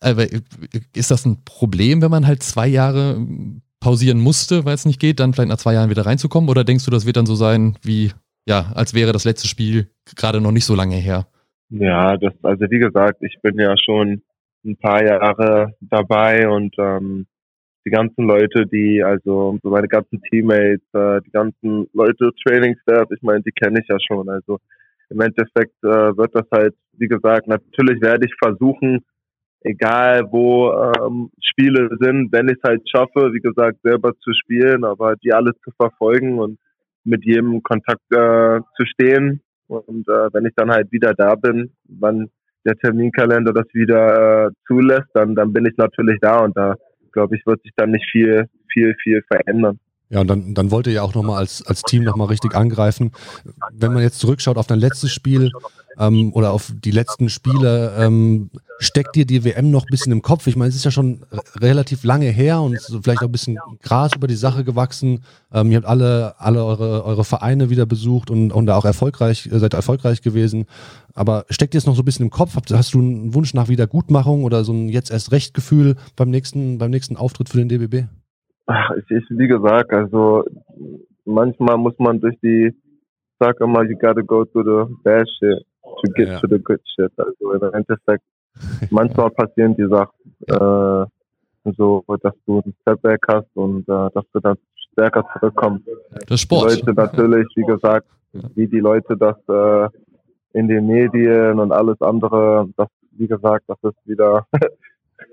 aber 0.00 0.26
ist 0.94 1.10
das 1.10 1.26
ein 1.26 1.44
Problem, 1.44 2.02
wenn 2.02 2.10
man 2.10 2.26
halt 2.26 2.42
zwei 2.42 2.68
Jahre 2.68 3.24
pausieren 3.80 4.20
musste, 4.20 4.64
weil 4.64 4.74
es 4.74 4.86
nicht 4.86 5.00
geht, 5.00 5.20
dann 5.20 5.32
vielleicht 5.32 5.50
nach 5.50 5.58
zwei 5.58 5.74
Jahren 5.74 5.90
wieder 5.90 6.06
reinzukommen? 6.06 6.50
Oder 6.50 6.64
denkst 6.64 6.84
du, 6.84 6.90
das 6.90 7.06
wird 7.06 7.16
dann 7.16 7.26
so 7.26 7.34
sein, 7.34 7.76
wie, 7.82 8.12
ja, 8.46 8.72
als 8.74 8.94
wäre 8.94 9.12
das 9.12 9.24
letzte 9.24 9.48
Spiel 9.48 9.90
gerade 10.16 10.40
noch 10.40 10.52
nicht 10.52 10.64
so 10.64 10.74
lange 10.74 10.96
her? 10.96 11.26
Ja, 11.70 12.16
das, 12.16 12.32
also 12.42 12.64
wie 12.70 12.78
gesagt, 12.78 13.22
ich 13.22 13.36
bin 13.42 13.58
ja 13.58 13.74
schon 13.76 14.22
ein 14.64 14.76
paar 14.76 15.04
Jahre 15.04 15.74
dabei 15.80 16.48
und 16.48 16.74
ähm, 16.78 17.26
die 17.88 17.90
ganzen 17.90 18.24
Leute, 18.26 18.66
die, 18.66 19.02
also 19.02 19.58
so 19.62 19.70
meine 19.70 19.88
ganzen 19.88 20.20
Teammates, 20.30 20.82
äh, 20.92 21.20
die 21.26 21.30
ganzen 21.30 21.88
Leute, 21.94 22.30
Training 22.46 22.76
Staff, 22.82 23.08
ich 23.10 23.22
meine, 23.22 23.42
die 23.42 23.52
kenne 23.52 23.80
ich 23.80 23.88
ja 23.88 23.96
schon. 24.06 24.28
Also 24.28 24.58
im 25.08 25.20
Endeffekt 25.20 25.74
äh, 25.82 26.16
wird 26.16 26.34
das 26.34 26.44
halt, 26.52 26.74
wie 26.98 27.08
gesagt, 27.08 27.48
natürlich 27.48 28.00
werde 28.02 28.26
ich 28.26 28.34
versuchen, 28.42 29.00
egal 29.62 30.24
wo 30.30 30.70
ähm, 30.70 31.30
Spiele 31.40 31.88
sind, 31.98 32.30
wenn 32.30 32.48
ich 32.48 32.58
es 32.62 32.68
halt 32.68 32.82
schaffe, 32.90 33.32
wie 33.32 33.40
gesagt, 33.40 33.78
selber 33.82 34.12
zu 34.20 34.32
spielen, 34.34 34.84
aber 34.84 35.16
die 35.16 35.32
alle 35.32 35.52
zu 35.64 35.70
verfolgen 35.80 36.38
und 36.38 36.58
mit 37.04 37.24
jedem 37.24 37.62
Kontakt 37.62 38.04
äh, 38.12 38.60
zu 38.76 38.84
stehen. 38.84 39.40
Und 39.66 40.06
äh, 40.08 40.28
wenn 40.32 40.44
ich 40.44 40.52
dann 40.56 40.70
halt 40.70 40.92
wieder 40.92 41.14
da 41.14 41.34
bin, 41.36 41.72
wann 41.88 42.28
der 42.66 42.76
Terminkalender 42.76 43.54
das 43.54 43.66
wieder 43.72 44.48
äh, 44.48 44.50
zulässt, 44.66 45.08
dann, 45.14 45.34
dann 45.34 45.52
bin 45.54 45.64
ich 45.64 45.76
natürlich 45.78 46.18
da 46.20 46.40
und 46.40 46.54
da 46.54 46.76
glaube 47.12 47.36
ich, 47.36 47.46
wird 47.46 47.62
sich 47.62 47.72
dann 47.76 47.90
nicht 47.90 48.08
viel, 48.10 48.48
viel, 48.72 48.94
viel 49.02 49.22
verändern. 49.22 49.78
Ja, 50.10 50.20
und 50.20 50.28
dann, 50.28 50.54
dann 50.54 50.70
wollt 50.70 50.86
ihr 50.86 50.94
ja 50.94 51.02
auch 51.02 51.14
nochmal 51.14 51.38
als, 51.38 51.66
als 51.66 51.82
Team 51.82 52.02
nochmal 52.02 52.28
richtig 52.28 52.54
angreifen. 52.54 53.12
Wenn 53.72 53.92
man 53.92 54.02
jetzt 54.02 54.20
zurückschaut 54.20 54.56
auf 54.56 54.66
dein 54.66 54.80
letztes 54.80 55.12
Spiel 55.12 55.52
ähm, 55.98 56.32
oder 56.32 56.52
auf 56.52 56.72
die 56.74 56.92
letzten 56.92 57.28
Spiele, 57.28 57.94
ähm, 57.98 58.50
steckt 58.78 59.16
dir 59.16 59.26
die 59.26 59.44
WM 59.44 59.70
noch 59.70 59.82
ein 59.82 59.90
bisschen 59.90 60.12
im 60.12 60.22
Kopf? 60.22 60.46
Ich 60.46 60.56
meine, 60.56 60.70
es 60.70 60.76
ist 60.76 60.86
ja 60.86 60.90
schon 60.90 61.20
relativ 61.56 62.04
lange 62.04 62.30
her 62.30 62.62
und 62.62 62.78
vielleicht 63.02 63.20
auch 63.20 63.26
ein 63.26 63.32
bisschen 63.32 63.58
Gras 63.82 64.12
über 64.16 64.28
die 64.28 64.36
Sache 64.36 64.64
gewachsen. 64.64 65.24
Ähm, 65.52 65.70
ihr 65.70 65.76
habt 65.76 65.86
alle, 65.86 66.40
alle 66.40 66.64
eure, 66.64 67.04
eure 67.04 67.24
Vereine 67.24 67.68
wieder 67.68 67.84
besucht 67.84 68.30
und, 68.30 68.50
und 68.50 68.64
da 68.64 68.76
auch 68.76 68.86
erfolgreich, 68.86 69.46
seid 69.52 69.74
erfolgreich 69.74 70.22
gewesen. 70.22 70.64
Aber 71.12 71.44
steckt 71.50 71.74
dir 71.74 71.78
es 71.78 71.86
noch 71.86 71.96
so 71.96 72.02
ein 72.02 72.06
bisschen 72.06 72.24
im 72.24 72.30
Kopf? 72.30 72.56
Hast 72.72 72.94
du 72.94 72.98
einen 72.98 73.34
Wunsch 73.34 73.52
nach 73.52 73.68
Wiedergutmachung 73.68 74.44
oder 74.44 74.64
so 74.64 74.72
ein 74.72 74.88
jetzt 74.88 75.10
erst 75.10 75.32
recht 75.32 75.52
Gefühl 75.52 75.96
beim 76.16 76.30
nächsten, 76.30 76.78
beim 76.78 76.90
nächsten 76.90 77.16
Auftritt 77.16 77.50
für 77.50 77.58
den 77.58 77.68
DBB? 77.68 78.06
Ach, 78.70 78.90
ich, 78.96 79.10
ich, 79.10 79.24
wie 79.30 79.48
gesagt, 79.48 79.92
also 79.94 80.44
manchmal 81.24 81.78
muss 81.78 81.98
man 81.98 82.20
durch 82.20 82.38
die, 82.42 82.70
sag 83.38 83.58
immer, 83.60 83.82
you 83.84 83.96
gotta 83.96 84.20
go 84.20 84.44
to 84.44 84.62
the 84.62 84.94
bad 85.02 85.26
shit 85.38 85.64
to 85.82 86.12
get 86.14 86.28
ja. 86.28 86.38
to 86.38 86.46
the 86.46 86.58
good 86.58 86.80
shit. 86.94 87.10
Also 87.16 87.52
im 87.52 87.74
Endeffekt, 87.74 88.24
manchmal 88.90 89.30
passieren 89.30 89.74
die 89.74 89.88
Sachen, 89.88 90.12
äh, 90.46 91.06
so, 91.76 92.04
dass 92.22 92.34
du 92.46 92.60
ein 92.64 92.74
Stepback 92.82 93.24
hast 93.26 93.48
und 93.54 93.88
äh, 93.88 94.10
dass 94.12 94.24
du 94.34 94.40
dann 94.40 94.56
stärker 94.92 95.24
zurückkommst. 95.32 95.86
Das 96.26 96.40
Sport. 96.40 96.70
Die 96.70 96.76
Leute 96.76 96.92
natürlich, 96.92 97.46
wie 97.56 97.64
gesagt, 97.64 98.06
wie 98.54 98.66
die 98.66 98.80
Leute 98.80 99.16
das 99.16 99.36
äh, 99.48 99.88
in 100.52 100.68
den 100.68 100.86
Medien 100.86 101.58
und 101.58 101.72
alles 101.72 102.00
andere, 102.02 102.68
das, 102.76 102.88
wie 103.12 103.28
gesagt, 103.28 103.64
das 103.66 103.78
ist 103.82 103.96
wieder 104.06 104.46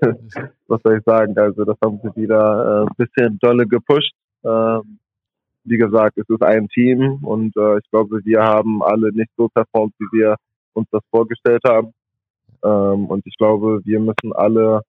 was 0.68 0.80
soll 0.82 0.98
ich 0.98 1.04
sagen? 1.04 1.36
Also 1.38 1.64
das 1.64 1.76
haben 1.84 2.00
sie 2.02 2.22
wieder 2.22 2.84
äh, 2.84 2.90
ein 2.90 2.96
bisschen 2.96 3.38
dolle 3.40 3.66
gepusht. 3.66 4.12
Ähm, 4.44 4.98
wie 5.64 5.78
gesagt, 5.78 6.16
es 6.16 6.28
ist 6.28 6.42
ein 6.42 6.68
Team 6.68 7.18
und 7.22 7.56
äh, 7.56 7.78
ich 7.78 7.90
glaube, 7.90 8.24
wir 8.24 8.40
haben 8.40 8.82
alle 8.82 9.12
nicht 9.12 9.30
so 9.36 9.48
performt, 9.48 9.94
wie 9.98 10.18
wir 10.18 10.36
uns 10.74 10.86
das 10.92 11.02
vorgestellt 11.10 11.62
haben. 11.66 11.92
Ähm, 12.64 13.06
und 13.06 13.26
ich 13.26 13.36
glaube, 13.36 13.80
wir 13.84 14.00
müssen 14.00 14.32
alle 14.34 14.82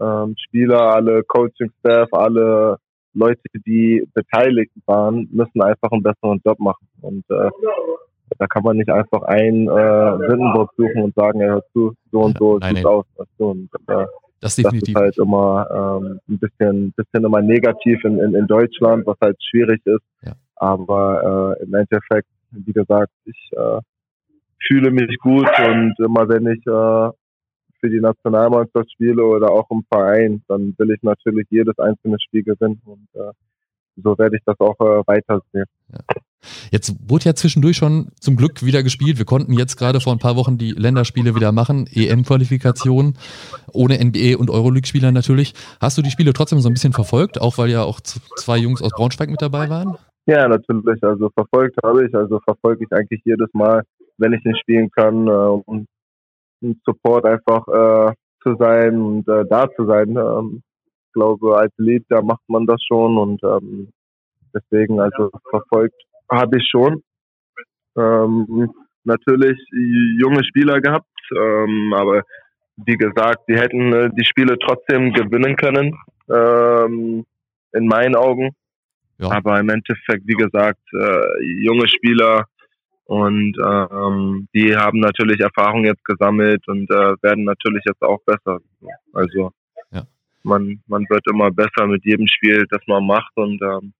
ähm, 0.00 0.34
Spieler, 0.38 0.94
alle 0.94 1.22
Coaching-Staff, 1.22 2.08
alle 2.12 2.76
Leute, 3.14 3.40
die 3.66 4.06
beteiligt 4.14 4.72
waren, 4.86 5.28
müssen 5.32 5.62
einfach 5.62 5.90
einen 5.90 6.02
besseren 6.02 6.40
Job 6.44 6.58
machen. 6.58 6.88
Und 7.00 7.24
äh, 7.30 7.50
da 8.38 8.46
kann 8.46 8.62
man 8.62 8.76
nicht 8.76 8.90
einfach 8.90 9.22
ein 9.22 9.68
äh, 9.68 10.28
Sündenbock 10.28 10.72
suchen 10.76 11.02
und 11.02 11.14
sagen, 11.14 11.40
ja, 11.40 11.48
hör 11.48 11.64
zu, 11.72 11.94
so 12.10 12.20
und 12.20 12.38
so 12.38 12.58
sieht 12.60 12.84
aus. 12.84 13.04
Und, 13.38 13.68
äh, 13.88 14.06
das, 14.42 14.56
definitiv. 14.56 14.94
das 14.94 15.02
ist 15.02 15.04
halt 15.04 15.18
immer 15.18 16.00
ähm, 16.02 16.20
ein 16.28 16.38
bisschen, 16.38 16.92
bisschen 16.92 17.24
immer 17.24 17.40
negativ 17.40 18.04
in, 18.04 18.18
in, 18.18 18.34
in 18.34 18.46
Deutschland, 18.46 19.06
was 19.06 19.16
halt 19.22 19.36
schwierig 19.42 19.80
ist. 19.84 20.02
Ja. 20.22 20.32
Aber 20.56 21.56
äh, 21.58 21.62
im 21.64 21.74
Endeffekt, 21.74 22.28
wie 22.50 22.72
gesagt, 22.72 23.12
ich 23.24 23.50
äh, 23.52 23.80
fühle 24.66 24.90
mich 24.90 25.16
gut 25.18 25.48
und 25.58 25.94
immer 25.98 26.28
wenn 26.28 26.46
ich 26.46 26.66
äh, 26.66 27.10
für 27.80 27.90
die 27.90 28.00
Nationalmannschaft 28.00 28.92
spiele 28.92 29.24
oder 29.24 29.50
auch 29.50 29.70
im 29.70 29.84
Verein, 29.92 30.42
dann 30.48 30.74
will 30.76 30.90
ich 30.90 31.02
natürlich 31.02 31.46
jedes 31.50 31.78
einzelne 31.78 32.18
Spiel 32.20 32.42
gewinnen 32.42 32.80
und 32.84 33.08
äh, 33.14 33.32
so 33.96 34.16
werde 34.18 34.36
ich 34.36 34.42
das 34.44 34.58
auch 34.60 34.78
äh, 34.80 35.02
weitersehen. 35.06 35.66
Ja. 35.88 35.98
Jetzt 36.70 36.94
wurde 37.08 37.24
ja 37.26 37.34
zwischendurch 37.34 37.76
schon 37.76 38.08
zum 38.20 38.36
Glück 38.36 38.64
wieder 38.64 38.82
gespielt. 38.82 39.18
Wir 39.18 39.24
konnten 39.24 39.52
jetzt 39.52 39.76
gerade 39.76 40.00
vor 40.00 40.12
ein 40.12 40.18
paar 40.18 40.36
Wochen 40.36 40.58
die 40.58 40.72
Länderspiele 40.72 41.34
wieder 41.34 41.52
machen, 41.52 41.86
EM-Qualifikation, 41.92 43.14
ohne 43.72 43.98
NBA 44.02 44.38
und 44.38 44.50
Euroleague-Spieler 44.50 45.12
natürlich. 45.12 45.54
Hast 45.80 45.98
du 45.98 46.02
die 46.02 46.10
Spiele 46.10 46.32
trotzdem 46.32 46.60
so 46.60 46.68
ein 46.68 46.74
bisschen 46.74 46.92
verfolgt, 46.92 47.40
auch 47.40 47.58
weil 47.58 47.70
ja 47.70 47.82
auch 47.82 48.00
zwei 48.00 48.58
Jungs 48.58 48.82
aus 48.82 48.92
Braunschweig 48.92 49.30
mit 49.30 49.42
dabei 49.42 49.68
waren? 49.68 49.96
Ja, 50.26 50.46
natürlich. 50.46 51.02
Also 51.02 51.30
verfolgt 51.30 51.76
habe 51.82 52.06
ich, 52.06 52.14
also 52.14 52.38
verfolge 52.40 52.84
ich 52.84 52.92
eigentlich 52.92 53.20
jedes 53.24 53.48
Mal, 53.52 53.82
wenn 54.18 54.32
ich 54.32 54.44
nicht 54.44 54.60
spielen 54.60 54.90
kann, 54.90 55.26
äh, 55.26 55.30
um, 55.30 55.86
um 56.60 56.80
Support 56.84 57.24
einfach 57.24 57.66
äh, 57.68 58.14
zu 58.42 58.56
sein 58.56 59.00
und 59.00 59.28
äh, 59.28 59.44
da 59.48 59.68
zu 59.74 59.86
sein. 59.86 60.16
Ähm, 60.16 60.62
ich 61.06 61.12
glaube, 61.12 61.58
als 61.58 61.72
Lead, 61.76 62.04
da 62.08 62.22
macht 62.22 62.42
man 62.46 62.66
das 62.66 62.80
schon 62.86 63.18
und 63.18 63.42
ähm, 63.42 63.88
deswegen, 64.54 65.00
also 65.00 65.30
verfolgt 65.50 66.00
habe 66.30 66.58
ich 66.58 66.68
schon. 66.70 67.02
Ähm, 67.96 68.72
natürlich 69.04 69.58
junge 70.18 70.44
Spieler 70.44 70.80
gehabt, 70.80 71.06
ähm, 71.36 71.92
aber 71.94 72.22
wie 72.76 72.96
gesagt, 72.96 73.40
die 73.48 73.56
hätten 73.56 73.92
äh, 73.92 74.10
die 74.16 74.24
Spiele 74.24 74.58
trotzdem 74.58 75.12
gewinnen 75.12 75.56
können, 75.56 75.94
ähm, 76.28 77.24
in 77.72 77.86
meinen 77.86 78.16
Augen. 78.16 78.50
Ja. 79.18 79.30
Aber 79.30 79.60
im 79.60 79.68
Endeffekt, 79.68 80.26
wie 80.26 80.34
gesagt, 80.34 80.80
äh, 80.94 81.44
junge 81.62 81.86
Spieler 81.88 82.46
und 83.04 83.56
ähm, 83.58 84.48
die 84.54 84.74
haben 84.76 85.00
natürlich 85.00 85.40
Erfahrung 85.40 85.84
jetzt 85.84 86.04
gesammelt 86.04 86.66
und 86.66 86.90
äh, 86.90 87.14
werden 87.22 87.44
natürlich 87.44 87.82
jetzt 87.86 88.02
auch 88.02 88.20
besser. 88.24 88.58
Also 89.12 89.52
ja. 89.90 90.04
man, 90.44 90.80
man 90.86 91.04
wird 91.08 91.26
immer 91.30 91.50
besser 91.50 91.86
mit 91.86 92.04
jedem 92.04 92.26
Spiel, 92.26 92.64
das 92.70 92.80
man 92.86 93.06
macht 93.06 93.32
und 93.36 93.60
ähm, 93.62 93.92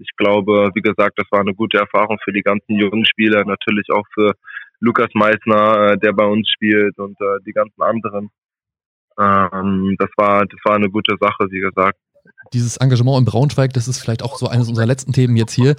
ich 0.00 0.10
glaube, 0.16 0.70
wie 0.74 0.80
gesagt, 0.80 1.18
das 1.18 1.26
war 1.30 1.40
eine 1.40 1.54
gute 1.54 1.78
Erfahrung 1.78 2.18
für 2.24 2.32
die 2.32 2.42
ganzen 2.42 2.74
jungen 2.74 3.04
Spieler, 3.04 3.44
natürlich 3.44 3.88
auch 3.92 4.04
für 4.12 4.32
Lukas 4.80 5.10
Meissner, 5.14 5.92
äh, 5.92 5.98
der 5.98 6.12
bei 6.12 6.24
uns 6.24 6.48
spielt 6.48 6.98
und 6.98 7.20
äh, 7.20 7.38
die 7.46 7.52
ganzen 7.52 7.82
anderen. 7.82 8.30
Ähm, 9.18 9.96
das 9.98 10.10
war, 10.16 10.44
das 10.46 10.60
war 10.64 10.74
eine 10.74 10.90
gute 10.90 11.16
Sache, 11.20 11.46
wie 11.50 11.60
gesagt. 11.60 11.98
Dieses 12.52 12.76
Engagement 12.78 13.18
in 13.18 13.24
Braunschweig, 13.24 13.72
das 13.72 13.88
ist 13.88 14.00
vielleicht 14.00 14.22
auch 14.22 14.36
so 14.36 14.48
eines 14.48 14.68
unserer 14.68 14.86
letzten 14.86 15.12
Themen 15.12 15.36
jetzt 15.36 15.52
hier. 15.52 15.76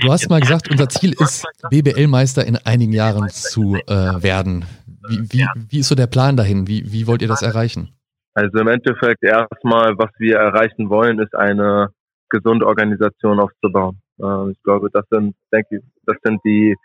Du 0.00 0.10
hast 0.10 0.28
mal 0.28 0.40
gesagt, 0.40 0.70
unser 0.70 0.88
Ziel 0.88 1.14
ist, 1.18 1.46
BBL-Meister 1.70 2.46
in 2.46 2.56
einigen 2.56 2.92
Jahren 2.92 3.28
zu 3.28 3.76
äh, 3.86 4.22
werden. 4.22 4.64
Wie, 5.08 5.20
wie, 5.32 5.46
wie 5.68 5.78
ist 5.80 5.88
so 5.88 5.94
der 5.94 6.06
Plan 6.06 6.36
dahin? 6.36 6.66
Wie, 6.66 6.92
wie 6.92 7.06
wollt 7.06 7.22
ihr 7.22 7.28
das 7.28 7.42
erreichen? 7.42 7.90
Also 8.34 8.58
im 8.58 8.68
Endeffekt 8.68 9.22
erstmal, 9.22 9.98
was 9.98 10.10
wir 10.18 10.36
erreichen 10.36 10.88
wollen, 10.88 11.18
ist 11.18 11.34
eine 11.34 11.88
gesunde 12.30 12.66
Organisation 12.66 13.40
aufzubauen. 13.40 14.00
Äh, 14.18 14.50
ich 14.52 14.62
glaube, 14.62 14.88
das 14.92 15.04
sind, 15.10 15.34
denke 15.52 15.78
ich, 15.78 15.82
das 16.06 16.16
sind 16.24 16.40
die, 16.44 16.76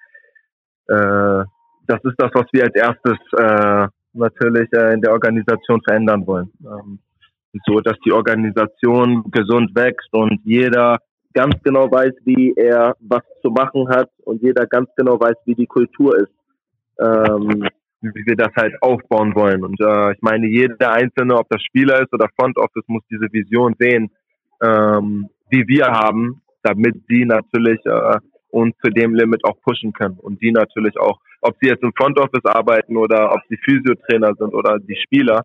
äh, 0.88 1.44
das 1.88 2.00
ist 2.04 2.16
das, 2.18 2.32
was 2.34 2.46
wir 2.52 2.64
als 2.64 2.76
erstes 2.76 3.18
äh, 3.38 3.88
natürlich 4.14 4.72
äh, 4.74 4.94
in 4.94 5.02
der 5.02 5.12
Organisation 5.12 5.82
verändern 5.84 6.26
wollen. 6.26 6.52
Ähm, 6.62 7.00
so, 7.66 7.80
dass 7.80 7.98
die 8.06 8.12
Organisation 8.12 9.24
gesund 9.32 9.72
wächst 9.76 10.14
und 10.14 10.42
jeder 10.44 10.98
ganz 11.34 11.56
genau 11.64 11.90
weiß, 11.92 12.14
wie 12.24 12.54
er 12.56 12.96
was 13.00 13.24
zu 13.42 13.50
machen 13.50 13.88
hat 13.90 14.10
und 14.24 14.42
jeder 14.42 14.66
ganz 14.66 14.90
genau 14.96 15.20
weiß, 15.20 15.36
wie 15.46 15.56
die 15.56 15.68
Kultur 15.68 16.18
ist, 16.18 16.32
ähm, 17.00 17.68
wie 18.02 18.26
wir 18.26 18.36
das 18.36 18.54
halt 18.56 18.74
aufbauen 18.82 19.36
wollen. 19.36 19.64
Und 19.64 19.80
äh, 19.80 20.14
ich 20.14 20.22
meine, 20.22 20.48
jeder 20.48 20.92
Einzelne, 20.92 21.36
ob 21.36 21.48
das 21.50 21.62
Spieler 21.62 22.02
ist 22.02 22.14
oder 22.14 22.28
Front 22.40 22.58
Office, 22.58 22.84
muss 22.88 23.04
diese 23.10 23.32
Vision 23.32 23.76
sehen, 23.80 24.10
ähm, 24.62 25.30
die 25.52 25.68
wir 25.68 25.86
haben, 25.86 26.42
damit 26.64 26.96
sie 27.08 27.26
natürlich 27.26 27.80
äh, 27.86 28.18
uns 28.50 28.76
zu 28.84 28.90
dem 28.90 29.14
Limit 29.14 29.44
auch 29.44 29.60
pushen 29.62 29.94
können 29.94 30.18
und 30.20 30.42
die 30.42 30.52
natürlich 30.52 30.98
auch, 30.98 31.20
ob 31.42 31.56
sie 31.62 31.70
jetzt 31.70 31.84
im 31.84 31.94
Front 31.94 32.18
Office 32.20 32.46
arbeiten 32.46 32.98
oder 32.98 33.32
ob 33.32 33.42
sie 33.50 33.58
Physiotrainer 33.58 34.34
sind 34.40 34.54
oder 34.54 34.80
die 34.80 34.96
Spieler, 34.96 35.44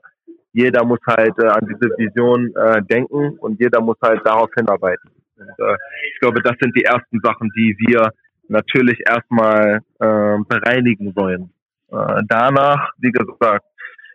jeder 0.52 0.84
muss 0.84 1.00
halt 1.06 1.34
äh, 1.42 1.46
an 1.46 1.66
diese 1.66 1.90
Vision 1.96 2.54
äh, 2.56 2.82
denken 2.82 3.38
und 3.38 3.60
jeder 3.60 3.80
muss 3.80 3.96
halt 4.02 4.20
darauf 4.24 4.50
hinarbeiten. 4.56 5.10
Und, 5.36 5.48
äh, 5.48 5.76
ich 6.12 6.20
glaube, 6.20 6.40
das 6.42 6.54
sind 6.60 6.74
die 6.76 6.84
ersten 6.84 7.20
Sachen, 7.22 7.50
die 7.56 7.76
wir 7.86 8.10
natürlich 8.48 8.98
erstmal 9.06 9.80
äh, 10.00 10.38
bereinigen 10.48 11.14
wollen. 11.14 11.50
Äh, 11.90 12.22
danach, 12.28 12.92
wie 12.98 13.12
gesagt, 13.12 13.64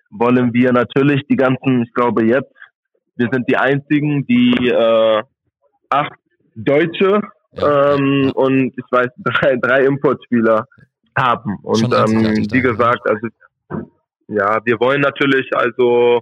wollen 0.10 0.54
wir 0.54 0.71
natürlich 0.71 1.21
die 1.30 1.36
ganzen, 1.36 1.84
ich 1.84 1.93
glaube 1.93 2.26
jetzt, 2.26 2.52
wir 3.17 3.30
sind 3.32 3.50
die 3.50 3.58
einzigen, 3.58 4.26
die 4.28 4.69
äh, 4.69 5.24
acht 5.89 6.19
Deutsche 6.56 7.21
ähm, 7.58 8.32
und 8.36 8.74
ich 8.78 8.86
weiß 8.91 9.08
drei, 9.17 9.56
drei 9.58 9.86
Importspieler 9.86 10.65
haben. 11.17 11.58
Und 11.63 11.84
ähm, 11.84 12.48
wie 12.52 12.62
gesagt, 12.62 13.10
also 13.10 13.28
ja, 14.28 14.60
wir 14.65 14.80
wollen 14.80 15.02
natürlich 15.02 15.50
also 15.56 16.21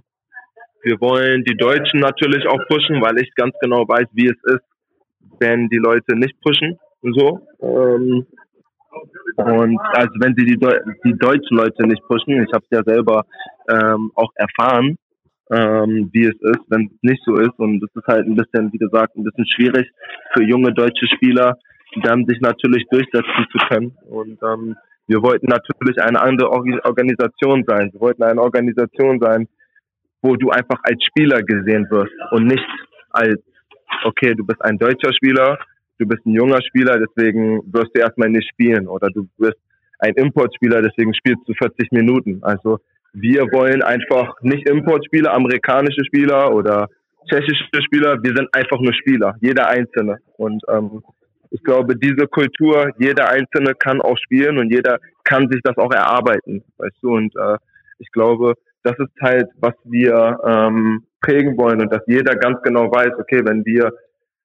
wir 0.82 1.00
wollen 1.00 1.44
die 1.44 1.56
Deutschen 1.56 2.00
natürlich 2.00 2.46
auch 2.46 2.60
pushen, 2.68 3.00
weil 3.00 3.18
ich 3.18 3.34
ganz 3.34 3.54
genau 3.60 3.88
weiß, 3.88 4.06
wie 4.12 4.26
es 4.26 4.54
ist, 4.54 4.64
wenn 5.40 5.68
die 5.68 5.78
Leute 5.78 6.14
nicht 6.14 6.38
pushen 6.42 6.78
und 7.00 7.18
so. 7.18 7.40
Ähm, 7.62 8.26
und 9.36 9.80
also 9.80 10.12
wenn 10.20 10.34
sie 10.36 10.44
die, 10.44 10.58
Deu 10.58 10.78
die 11.04 11.16
deutschen 11.18 11.56
Leute 11.56 11.86
nicht 11.86 12.02
pushen, 12.06 12.44
ich 12.44 12.52
habe 12.52 12.64
es 12.68 12.76
ja 12.76 12.82
selber 12.84 13.24
ähm, 13.68 14.12
auch 14.14 14.30
erfahren, 14.36 14.96
ähm, 15.50 16.10
wie 16.12 16.24
es 16.24 16.40
ist, 16.40 16.64
wenn 16.68 16.86
es 16.86 17.02
nicht 17.02 17.22
so 17.24 17.36
ist. 17.36 17.58
Und 17.58 17.82
es 17.82 17.90
ist 17.94 18.06
halt 18.06 18.26
ein 18.26 18.36
bisschen, 18.36 18.72
wie 18.72 18.78
gesagt, 18.78 19.16
ein 19.16 19.24
bisschen 19.24 19.46
schwierig 19.46 19.90
für 20.32 20.42
junge 20.42 20.72
deutsche 20.72 21.06
Spieler, 21.06 21.58
dann 22.02 22.26
sich 22.26 22.40
natürlich 22.40 22.84
durchsetzen 22.90 23.46
zu 23.50 23.58
können. 23.68 23.96
Und 24.08 24.38
ähm, 24.42 24.76
wir 25.06 25.22
wollten 25.22 25.48
natürlich 25.48 26.00
eine 26.00 26.20
andere 26.20 26.50
Organisation 26.50 27.64
sein. 27.66 27.90
Wir 27.92 28.00
wollten 28.00 28.22
eine 28.22 28.40
Organisation 28.40 29.20
sein, 29.20 29.46
wo 30.22 30.36
du 30.36 30.48
einfach 30.50 30.80
als 30.82 31.04
Spieler 31.04 31.42
gesehen 31.42 31.86
wirst 31.90 32.14
und 32.30 32.46
nicht 32.46 32.64
als, 33.10 33.40
okay, 34.04 34.34
du 34.34 34.44
bist 34.44 34.64
ein 34.64 34.78
deutscher 34.78 35.12
Spieler, 35.12 35.58
du 35.98 36.06
bist 36.06 36.24
ein 36.24 36.32
junger 36.32 36.62
Spieler, 36.62 36.98
deswegen 36.98 37.60
wirst 37.70 37.94
du 37.94 38.00
erstmal 38.00 38.30
nicht 38.30 38.48
spielen 38.48 38.88
oder 38.88 39.08
du 39.08 39.28
bist 39.36 39.58
ein 39.98 40.14
Importspieler, 40.14 40.80
deswegen 40.80 41.14
spielst 41.14 41.46
du 41.46 41.52
40 41.52 41.92
Minuten. 41.92 42.42
Also 42.42 42.78
wir 43.14 43.42
wollen 43.52 43.82
einfach 43.82 44.34
nicht 44.42 44.68
Importspieler, 44.68 45.32
amerikanische 45.32 46.04
Spieler 46.04 46.52
oder 46.52 46.88
tschechische 47.28 47.64
Spieler, 47.86 48.22
wir 48.22 48.34
sind 48.36 48.48
einfach 48.52 48.80
nur 48.80 48.92
Spieler, 48.92 49.34
jeder 49.40 49.68
Einzelne. 49.68 50.18
Und 50.36 50.62
ähm, 50.68 51.02
ich 51.50 51.62
glaube, 51.62 51.96
diese 51.96 52.26
Kultur, 52.26 52.90
jeder 52.98 53.30
Einzelne 53.30 53.74
kann 53.74 54.02
auch 54.02 54.18
spielen 54.18 54.58
und 54.58 54.70
jeder 54.70 54.98
kann 55.22 55.48
sich 55.48 55.60
das 55.62 55.76
auch 55.78 55.92
erarbeiten, 55.92 56.64
weißt 56.78 56.96
du. 57.00 57.14
Und 57.14 57.34
äh, 57.36 57.56
ich 57.98 58.10
glaube, 58.10 58.54
das 58.82 58.98
ist 58.98 59.12
halt, 59.22 59.48
was 59.60 59.74
wir 59.84 60.38
ähm, 60.44 61.04
prägen 61.20 61.56
wollen 61.56 61.80
und 61.80 61.92
dass 61.92 62.02
jeder 62.06 62.34
ganz 62.34 62.60
genau 62.62 62.90
weiß, 62.90 63.12
okay, 63.18 63.42
wenn 63.44 63.64
wir 63.64 63.92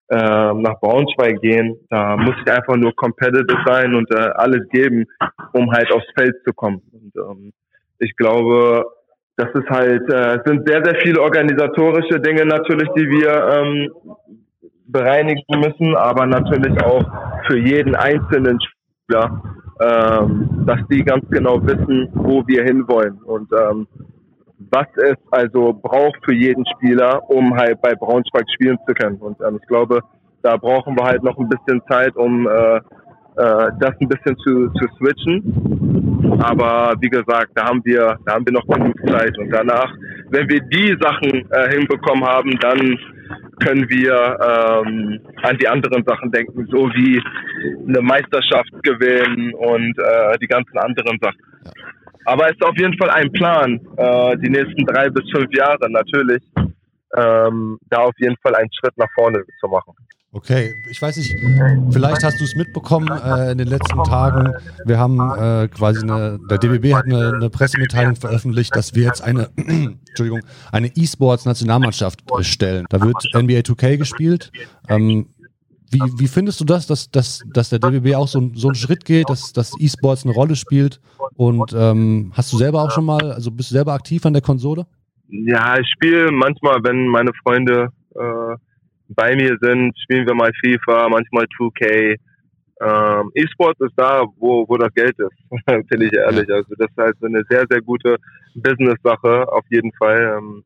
äh, 0.09 0.53
nach 0.53 0.79
Braunschweig 0.79 1.41
gehen, 1.41 1.75
da 1.89 2.15
muss 2.15 2.35
ich 2.45 2.51
einfach 2.51 2.75
nur 2.75 2.95
competitive 2.95 3.57
sein 3.65 3.95
und 3.95 4.09
äh, 4.11 4.29
alles 4.35 4.67
geben, 4.69 5.05
um 5.53 5.71
halt 5.71 5.91
aufs 5.91 6.07
Feld 6.17 6.35
zu 6.45 6.53
kommen. 6.53 6.81
Und 6.91 7.11
ähm, 7.15 7.53
ich 7.99 8.15
glaube, 8.15 8.85
das 9.35 9.49
ist 9.53 9.69
halt, 9.69 10.03
äh, 10.11 10.39
sind 10.45 10.67
sehr, 10.67 10.83
sehr 10.83 10.95
viele 11.01 11.21
organisatorische 11.21 12.19
Dinge 12.19 12.45
natürlich, 12.45 12.89
die 12.97 13.09
wir 13.09 13.31
ähm, 13.53 13.89
bereinigen 14.87 15.43
müssen, 15.59 15.95
aber 15.95 16.25
natürlich 16.25 16.83
auch 16.83 17.05
für 17.47 17.57
jeden 17.57 17.95
einzelnen 17.95 18.59
Spieler, 18.61 19.41
ähm, 19.79 20.63
dass 20.65 20.79
die 20.91 21.03
ganz 21.03 21.23
genau 21.29 21.65
wissen, 21.65 22.09
wo 22.13 22.45
wir 22.47 22.63
hinwollen 22.63 23.17
und 23.23 23.49
ähm, 23.53 23.87
was 24.71 24.87
es 24.97 25.15
also 25.31 25.73
braucht 25.73 26.19
für 26.25 26.33
jeden 26.33 26.65
Spieler, 26.75 27.29
um 27.29 27.55
halt 27.55 27.81
bei 27.81 27.95
Braunschweig 27.95 28.45
spielen 28.53 28.77
zu 28.85 28.93
können. 28.93 29.17
Und 29.17 29.37
ähm, 29.41 29.57
ich 29.61 29.67
glaube, 29.67 30.01
da 30.41 30.57
brauchen 30.57 30.97
wir 30.97 31.05
halt 31.05 31.23
noch 31.23 31.37
ein 31.37 31.47
bisschen 31.47 31.81
Zeit, 31.89 32.15
um 32.15 32.47
äh, 32.47 32.81
äh, 33.39 33.71
das 33.79 33.93
ein 33.99 34.09
bisschen 34.09 34.37
zu, 34.39 34.69
zu 34.73 34.85
switchen. 34.97 36.39
Aber 36.41 36.93
wie 36.99 37.09
gesagt, 37.09 37.51
da 37.55 37.65
haben 37.65 37.81
wir, 37.85 38.17
da 38.25 38.33
haben 38.33 38.45
wir 38.45 38.53
noch 38.53 38.67
genug 38.67 38.95
Zeit. 39.07 39.37
Und 39.37 39.49
danach, 39.49 39.91
wenn 40.29 40.47
wir 40.49 40.59
die 40.61 40.95
Sachen 40.99 41.49
äh, 41.51 41.69
hinbekommen 41.75 42.25
haben, 42.25 42.57
dann 42.59 42.99
können 43.59 43.89
wir 43.89 44.13
ähm, 44.13 45.19
an 45.43 45.57
die 45.57 45.67
anderen 45.67 46.03
Sachen 46.05 46.31
denken, 46.31 46.65
so 46.71 46.89
wie 46.89 47.21
eine 47.87 48.01
Meisterschaft 48.01 48.71
gewinnen 48.83 49.53
und 49.53 49.97
äh, 49.97 50.37
die 50.39 50.47
ganzen 50.47 50.77
anderen 50.77 51.17
Sachen. 51.21 51.39
Aber 52.25 52.45
es 52.45 52.51
ist 52.51 52.63
auf 52.63 52.77
jeden 52.77 52.97
Fall 52.97 53.09
ein 53.09 53.31
Plan, 53.31 53.79
äh, 53.97 54.37
die 54.37 54.49
nächsten 54.49 54.85
drei 54.85 55.09
bis 55.09 55.29
fünf 55.31 55.53
Jahre 55.53 55.89
natürlich, 55.89 56.43
ähm, 57.17 57.79
da 57.89 57.99
auf 57.99 58.13
jeden 58.17 58.37
Fall 58.43 58.55
einen 58.55 58.69
Schritt 58.71 58.97
nach 58.97 59.09
vorne 59.15 59.43
zu 59.59 59.67
machen. 59.67 59.93
Okay, 60.31 60.75
ich 60.87 61.01
weiß 61.01 61.17
nicht, 61.17 61.35
vielleicht 61.89 62.23
hast 62.23 62.39
du 62.39 62.43
es 62.43 62.55
mitbekommen 62.55 63.09
äh, 63.09 63.51
in 63.51 63.57
den 63.57 63.67
letzten 63.67 64.03
Tagen. 64.03 64.53
Wir 64.85 64.99
haben 64.99 65.19
äh, 65.19 65.67
quasi 65.69 66.03
eine, 66.03 66.39
der 66.47 66.59
DBB 66.59 66.93
hat 66.93 67.05
eine, 67.05 67.33
eine, 67.33 67.49
Pressemitteilung 67.49 68.15
veröffentlicht, 68.15 68.75
dass 68.75 68.93
wir 68.93 69.05
jetzt 69.05 69.23
eine, 69.23 69.49
Entschuldigung, 69.57 70.41
eine 70.71 70.87
E-Sports-Nationalmannschaft 70.95 72.21
stellen. 72.41 72.85
Da 72.89 73.01
wird 73.01 73.15
NBA 73.33 73.61
2K 73.61 73.97
gespielt. 73.97 74.51
Ähm, 74.87 75.29
wie, 75.91 75.99
wie 76.19 76.27
findest 76.27 76.59
du 76.59 76.65
das, 76.65 76.85
dass, 76.85 77.09
dass, 77.09 77.43
dass 77.51 77.69
der 77.69 77.79
DBB 77.79 78.13
auch 78.13 78.27
so, 78.27 78.51
so 78.53 78.67
einen 78.67 78.75
Schritt 78.75 79.05
geht, 79.05 79.27
dass, 79.31 79.51
dass 79.51 79.73
E-Sports 79.79 80.25
eine 80.25 80.35
Rolle 80.35 80.55
spielt? 80.55 81.01
Und 81.37 81.73
ähm, 81.75 82.31
hast 82.35 82.53
du 82.53 82.57
selber 82.57 82.83
auch 82.83 82.91
schon 82.91 83.05
mal, 83.05 83.31
also 83.31 83.49
bist 83.49 83.71
du 83.71 83.73
selber 83.73 83.93
aktiv 83.93 84.23
an 84.27 84.33
der 84.33 84.43
Konsole? 84.43 84.85
Ja, 85.29 85.79
ich 85.79 85.87
spiele 85.89 86.31
manchmal, 86.31 86.83
wenn 86.83 87.07
meine 87.07 87.31
Freunde 87.43 87.89
äh, 88.13 88.55
bei 89.09 89.35
mir 89.35 89.57
sind, 89.61 89.97
spielen 89.99 90.27
wir 90.27 90.35
mal 90.35 90.51
FIFA, 90.63 91.09
manchmal 91.09 91.45
2K. 91.57 92.17
ähm, 92.81 93.31
E-Sport 93.35 93.77
ist 93.81 93.93
da, 93.97 94.23
wo, 94.37 94.65
wo 94.67 94.77
das 94.77 94.93
Geld 94.93 95.17
ist, 95.19 95.35
finde 95.89 96.05
ich 96.05 96.13
ehrlich. 96.13 96.49
Also 96.49 96.75
das 96.77 96.89
ist 96.89 96.97
halt 96.97 97.17
so 97.19 97.25
eine 97.25 97.43
sehr, 97.49 97.65
sehr 97.69 97.81
gute 97.81 98.17
Business-Sache 98.55 99.51
auf 99.51 99.65
jeden 99.69 99.91
Fall. 99.93 100.37
Ähm, 100.37 100.63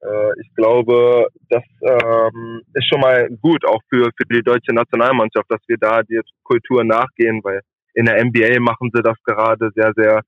äh, 0.00 0.40
ich 0.40 0.54
glaube, 0.54 1.26
das 1.48 1.62
ähm, 1.82 2.62
ist 2.74 2.88
schon 2.88 3.00
mal 3.00 3.28
gut, 3.40 3.64
auch 3.66 3.80
für, 3.88 4.10
für 4.16 4.26
die 4.30 4.42
deutsche 4.42 4.74
Nationalmannschaft, 4.74 5.50
dass 5.50 5.60
wir 5.66 5.76
da 5.78 6.02
die 6.02 6.20
Kultur 6.42 6.84
nachgehen, 6.84 7.40
weil 7.42 7.60
in 7.94 8.06
der 8.06 8.24
NBA 8.24 8.60
machen 8.60 8.90
sie 8.92 9.02
das 9.02 9.16
gerade 9.24 9.70
sehr, 9.74 9.92
sehr, 9.94 10.22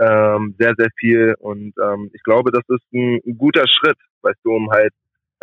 ähm, 0.00 0.54
sehr, 0.58 0.74
sehr 0.76 0.88
viel. 0.98 1.34
Und 1.38 1.72
ähm, 1.82 2.10
ich 2.12 2.22
glaube, 2.22 2.50
das 2.50 2.64
ist 2.68 2.92
ein, 2.92 3.20
ein 3.24 3.38
guter 3.38 3.64
Schritt, 3.68 3.98
weißt 4.22 4.40
du, 4.44 4.52
um 4.52 4.70
halt 4.70 4.92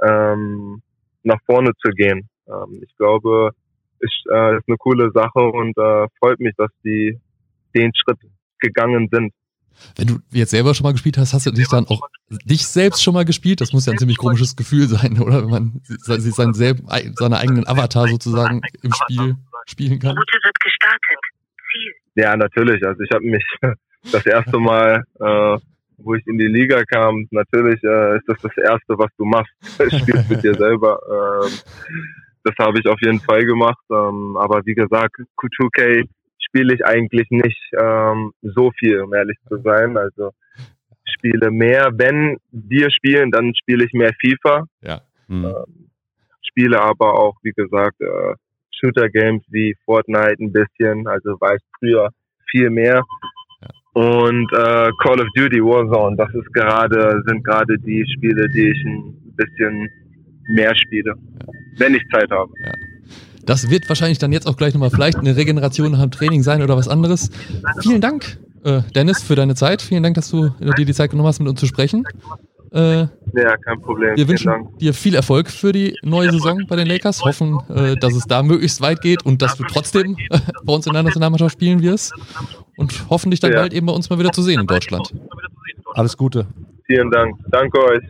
ähm, 0.03 0.81
nach 1.25 1.39
vorne 1.45 1.71
zu 1.81 1.89
gehen. 1.91 2.27
Ähm, 2.47 2.81
ich 2.81 2.95
glaube, 2.97 3.51
ist, 3.99 4.23
äh, 4.31 4.57
ist 4.57 4.67
eine 4.67 4.77
coole 4.77 5.11
Sache 5.13 5.39
und 5.39 5.77
äh, 5.77 6.07
freut 6.19 6.39
mich, 6.39 6.53
dass 6.57 6.71
die 6.83 7.19
den 7.75 7.91
Schritt 7.95 8.19
gegangen 8.59 9.09
sind. 9.11 9.33
Wenn 9.97 10.07
du 10.07 10.19
jetzt 10.31 10.51
selber 10.51 10.73
schon 10.73 10.85
mal 10.85 10.93
gespielt 10.93 11.17
hast, 11.17 11.33
hast 11.33 11.45
du 11.45 11.51
dich 11.51 11.67
dann 11.67 11.85
auch 11.87 12.01
dich 12.29 12.65
selbst 12.65 13.03
schon 13.03 13.13
mal 13.13 13.25
gespielt? 13.25 13.59
Das 13.59 13.73
muss 13.73 13.85
ja 13.85 13.91
ein 13.91 13.97
ziemlich 13.97 14.17
komisches 14.17 14.55
Gefühl 14.55 14.87
sein, 14.87 15.19
oder? 15.19 15.43
Wenn 15.43 15.49
man 15.49 15.81
sich 15.83 16.33
seinen, 16.33 16.53
seinen 16.53 17.33
eigenen 17.33 17.67
Avatar 17.67 18.07
sozusagen 18.07 18.61
im 18.81 18.93
Spiel 18.93 19.35
spielen 19.65 19.99
kann. 19.99 20.17
Route 20.17 20.39
wird 20.43 20.59
gestartet. 20.61 21.19
Ziel. 21.71 21.93
Ja, 22.15 22.37
natürlich. 22.37 22.85
Also 22.85 23.01
ich 23.01 23.11
habe 23.11 23.25
mich 23.25 23.43
das 24.11 24.25
erste 24.25 24.57
Mal, 24.59 25.03
äh, 25.19 25.57
wo 25.97 26.15
ich 26.15 26.25
in 26.27 26.37
die 26.37 26.47
Liga 26.47 26.83
kam, 26.83 27.27
natürlich 27.31 27.83
äh, 27.83 28.17
ist 28.17 28.27
das 28.27 28.41
das 28.41 28.57
Erste, 28.57 28.97
was 28.97 29.09
du 29.17 29.25
machst. 29.25 29.53
Spielst 30.01 30.29
mit 30.29 30.43
dir 30.43 30.53
selber. 30.55 30.99
Ähm, 31.09 31.51
das 32.43 32.55
habe 32.59 32.79
ich 32.79 32.87
auf 32.87 32.99
jeden 33.01 33.19
Fall 33.19 33.45
gemacht. 33.45 33.83
Ähm, 33.91 34.37
aber 34.37 34.61
wie 34.65 34.75
gesagt, 34.75 35.15
Q2K 35.37 36.07
spiele 36.39 36.75
ich 36.75 36.85
eigentlich 36.85 37.27
nicht 37.29 37.61
ähm, 37.79 38.31
so 38.41 38.71
viel, 38.77 39.01
um 39.01 39.13
ehrlich 39.13 39.37
zu 39.47 39.57
sein. 39.61 39.97
Also 39.97 40.31
spiele 41.03 41.51
mehr, 41.51 41.89
wenn 41.93 42.37
wir 42.51 42.91
spielen, 42.91 43.31
dann 43.31 43.53
spiele 43.55 43.85
ich 43.85 43.93
mehr 43.93 44.13
FIFA. 44.19 44.65
Ja. 44.81 45.01
Mhm. 45.27 45.45
Ähm, 45.45 45.89
spiele 46.43 46.81
aber 46.81 47.19
auch, 47.19 47.35
wie 47.41 47.51
gesagt, 47.51 47.99
äh, 48.01 48.35
Shooter-Games 48.79 49.43
wie 49.49 49.75
Fortnite 49.85 50.37
ein 50.39 50.51
bisschen, 50.51 51.07
also 51.07 51.39
war 51.39 51.55
ich 51.55 51.61
früher 51.79 52.09
viel 52.49 52.69
mehr. 52.69 53.03
Und 53.95 54.51
äh, 54.51 54.91
Call 55.01 55.21
of 55.21 55.27
Duty 55.35 55.63
Warzone, 55.63 56.17
das 56.17 56.27
ist 56.35 56.53
gerade, 56.53 57.23
sind 57.27 57.45
gerade 57.45 57.77
die 57.79 58.05
Spiele, 58.13 58.49
die 58.49 58.71
ich 58.71 58.85
ein 58.85 59.13
bisschen 59.37 59.89
mehr 60.49 60.75
spiele, 60.75 61.13
ja. 61.15 61.53
wenn 61.77 61.95
ich 61.95 62.03
Zeit 62.11 62.29
habe. 62.29 62.51
Ja. 62.65 62.73
Das 63.45 63.69
wird 63.69 63.87
wahrscheinlich 63.87 64.17
dann 64.17 64.33
jetzt 64.33 64.47
auch 64.47 64.57
gleich 64.57 64.73
nochmal 64.73 64.89
vielleicht 64.89 65.17
eine 65.17 65.37
Regeneration 65.37 65.93
nach 65.93 66.01
dem 66.01 66.11
Training 66.11 66.43
sein 66.43 66.61
oder 66.61 66.75
was 66.75 66.89
anderes. 66.89 67.31
Vielen 67.79 68.01
Dank, 68.01 68.37
äh, 68.65 68.81
Dennis, 68.93 69.23
für 69.23 69.35
deine 69.35 69.55
Zeit. 69.55 69.81
Vielen 69.81 70.03
Dank, 70.03 70.15
dass 70.15 70.29
du 70.29 70.49
dir 70.59 70.85
die 70.85 70.93
Zeit 70.93 71.11
genommen 71.11 71.29
hast, 71.29 71.39
mit 71.39 71.47
uns 71.47 71.61
zu 71.61 71.65
sprechen. 71.65 72.05
Äh, 72.75 73.07
ja, 73.33 73.55
kein 73.57 73.79
Problem. 73.81 74.17
Wir 74.17 74.27
wünschen 74.27 74.51
dir 74.79 74.93
viel 74.93 75.15
Erfolg 75.15 75.49
für 75.49 75.71
die 75.71 75.95
neue 76.03 76.29
Saison 76.29 76.61
bei 76.67 76.75
den 76.75 76.87
Lakers. 76.87 77.23
Hoffen, 77.23 77.57
äh, 77.69 77.95
dass 77.95 78.13
es 78.13 78.25
da 78.25 78.43
möglichst 78.43 78.81
weit 78.81 78.99
geht 78.99 79.25
und 79.25 79.41
dass 79.41 79.55
du 79.55 79.63
trotzdem 79.63 80.17
äh, 80.29 80.39
bei 80.65 80.73
uns 80.73 80.85
in 80.85 80.91
der 80.91 81.03
Nationalmannschaft 81.03 81.53
spielen 81.53 81.81
wirst. 81.81 82.13
Und 82.75 83.09
hoffen 83.09 83.31
dich 83.31 83.39
dann 83.39 83.53
ja. 83.53 83.59
bald 83.59 83.73
eben 83.73 83.85
bei 83.85 83.93
uns 83.93 84.09
mal 84.09 84.19
wieder 84.19 84.33
zu 84.33 84.41
sehen 84.41 84.59
in 84.59 84.67
Deutschland. 84.67 85.13
Alles 85.93 86.17
Gute. 86.17 86.47
Vielen 86.85 87.09
Dank. 87.11 87.37
Danke 87.47 87.81
euch. 87.81 88.03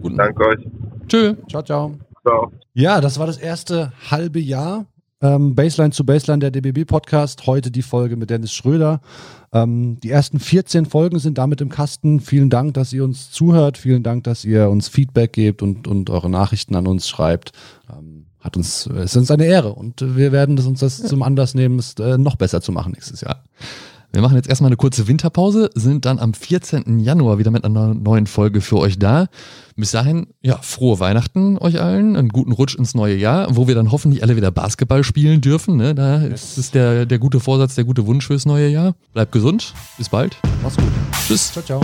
Guten. 0.00 0.16
Danke 0.16 0.46
euch. 0.46 0.60
Tschö. 1.08 1.34
Ciao, 1.50 1.62
ciao. 1.62 1.98
Ciao. 2.22 2.52
Ja, 2.74 3.00
das 3.00 3.18
war 3.18 3.26
das 3.26 3.38
erste 3.38 3.92
halbe 4.08 4.38
Jahr. 4.38 4.86
Ähm, 5.22 5.54
Baseline 5.54 5.92
zu 5.92 6.04
Baseline 6.04 6.40
der 6.40 6.50
DBB 6.50 6.84
Podcast. 6.84 7.46
Heute 7.46 7.70
die 7.70 7.82
Folge 7.82 8.16
mit 8.16 8.28
Dennis 8.28 8.52
Schröder. 8.52 9.00
Ähm, 9.52 10.00
die 10.00 10.10
ersten 10.10 10.40
14 10.40 10.84
Folgen 10.86 11.20
sind 11.20 11.38
damit 11.38 11.60
im 11.60 11.68
Kasten. 11.68 12.18
Vielen 12.18 12.50
Dank, 12.50 12.74
dass 12.74 12.92
ihr 12.92 13.04
uns 13.04 13.30
zuhört. 13.30 13.78
Vielen 13.78 14.02
Dank, 14.02 14.24
dass 14.24 14.44
ihr 14.44 14.68
uns 14.68 14.88
Feedback 14.88 15.32
gebt 15.32 15.62
und, 15.62 15.86
und 15.86 16.10
eure 16.10 16.28
Nachrichten 16.28 16.74
an 16.74 16.88
uns 16.88 17.08
schreibt. 17.08 17.52
Ähm, 17.88 18.26
hat 18.40 18.56
uns, 18.56 18.86
es 18.86 19.12
ist 19.12 19.16
uns 19.16 19.30
eine 19.30 19.46
Ehre 19.46 19.72
und 19.72 20.16
wir 20.16 20.32
werden 20.32 20.58
uns 20.58 20.80
das 20.80 21.00
zum 21.00 21.22
Anlass 21.22 21.54
nehmen, 21.54 21.78
es 21.78 21.94
äh, 22.00 22.18
noch 22.18 22.34
besser 22.34 22.60
zu 22.60 22.72
machen 22.72 22.92
nächstes 22.92 23.20
Jahr. 23.20 23.44
Wir 24.12 24.20
machen 24.20 24.36
jetzt 24.36 24.48
erstmal 24.48 24.68
eine 24.68 24.76
kurze 24.76 25.08
Winterpause, 25.08 25.70
sind 25.74 26.04
dann 26.04 26.18
am 26.18 26.34
14. 26.34 27.00
Januar 27.00 27.38
wieder 27.38 27.50
mit 27.50 27.64
einer 27.64 27.94
neuen 27.94 28.26
Folge 28.26 28.60
für 28.60 28.76
euch 28.78 28.98
da. 28.98 29.28
Bis 29.74 29.92
dahin, 29.92 30.26
ja, 30.42 30.58
frohe 30.60 31.00
Weihnachten 31.00 31.56
euch 31.56 31.80
allen, 31.80 32.14
einen 32.16 32.28
guten 32.28 32.52
Rutsch 32.52 32.74
ins 32.74 32.94
neue 32.94 33.16
Jahr, 33.16 33.56
wo 33.56 33.68
wir 33.68 33.74
dann 33.74 33.90
hoffentlich 33.90 34.22
alle 34.22 34.36
wieder 34.36 34.50
Basketball 34.50 35.02
spielen 35.02 35.40
dürfen. 35.40 35.76
Ne? 35.76 35.94
Da 35.94 36.18
ist 36.18 36.74
der, 36.74 37.06
der 37.06 37.18
gute 37.18 37.40
Vorsatz, 37.40 37.74
der 37.74 37.84
gute 37.84 38.06
Wunsch 38.06 38.26
fürs 38.26 38.44
neue 38.44 38.68
Jahr. 38.68 38.94
Bleibt 39.14 39.32
gesund, 39.32 39.72
bis 39.96 40.10
bald. 40.10 40.36
Mach's 40.62 40.76
gut. 40.76 40.92
Tschüss. 41.26 41.50
Ciao, 41.52 41.64
ciao. 41.64 41.80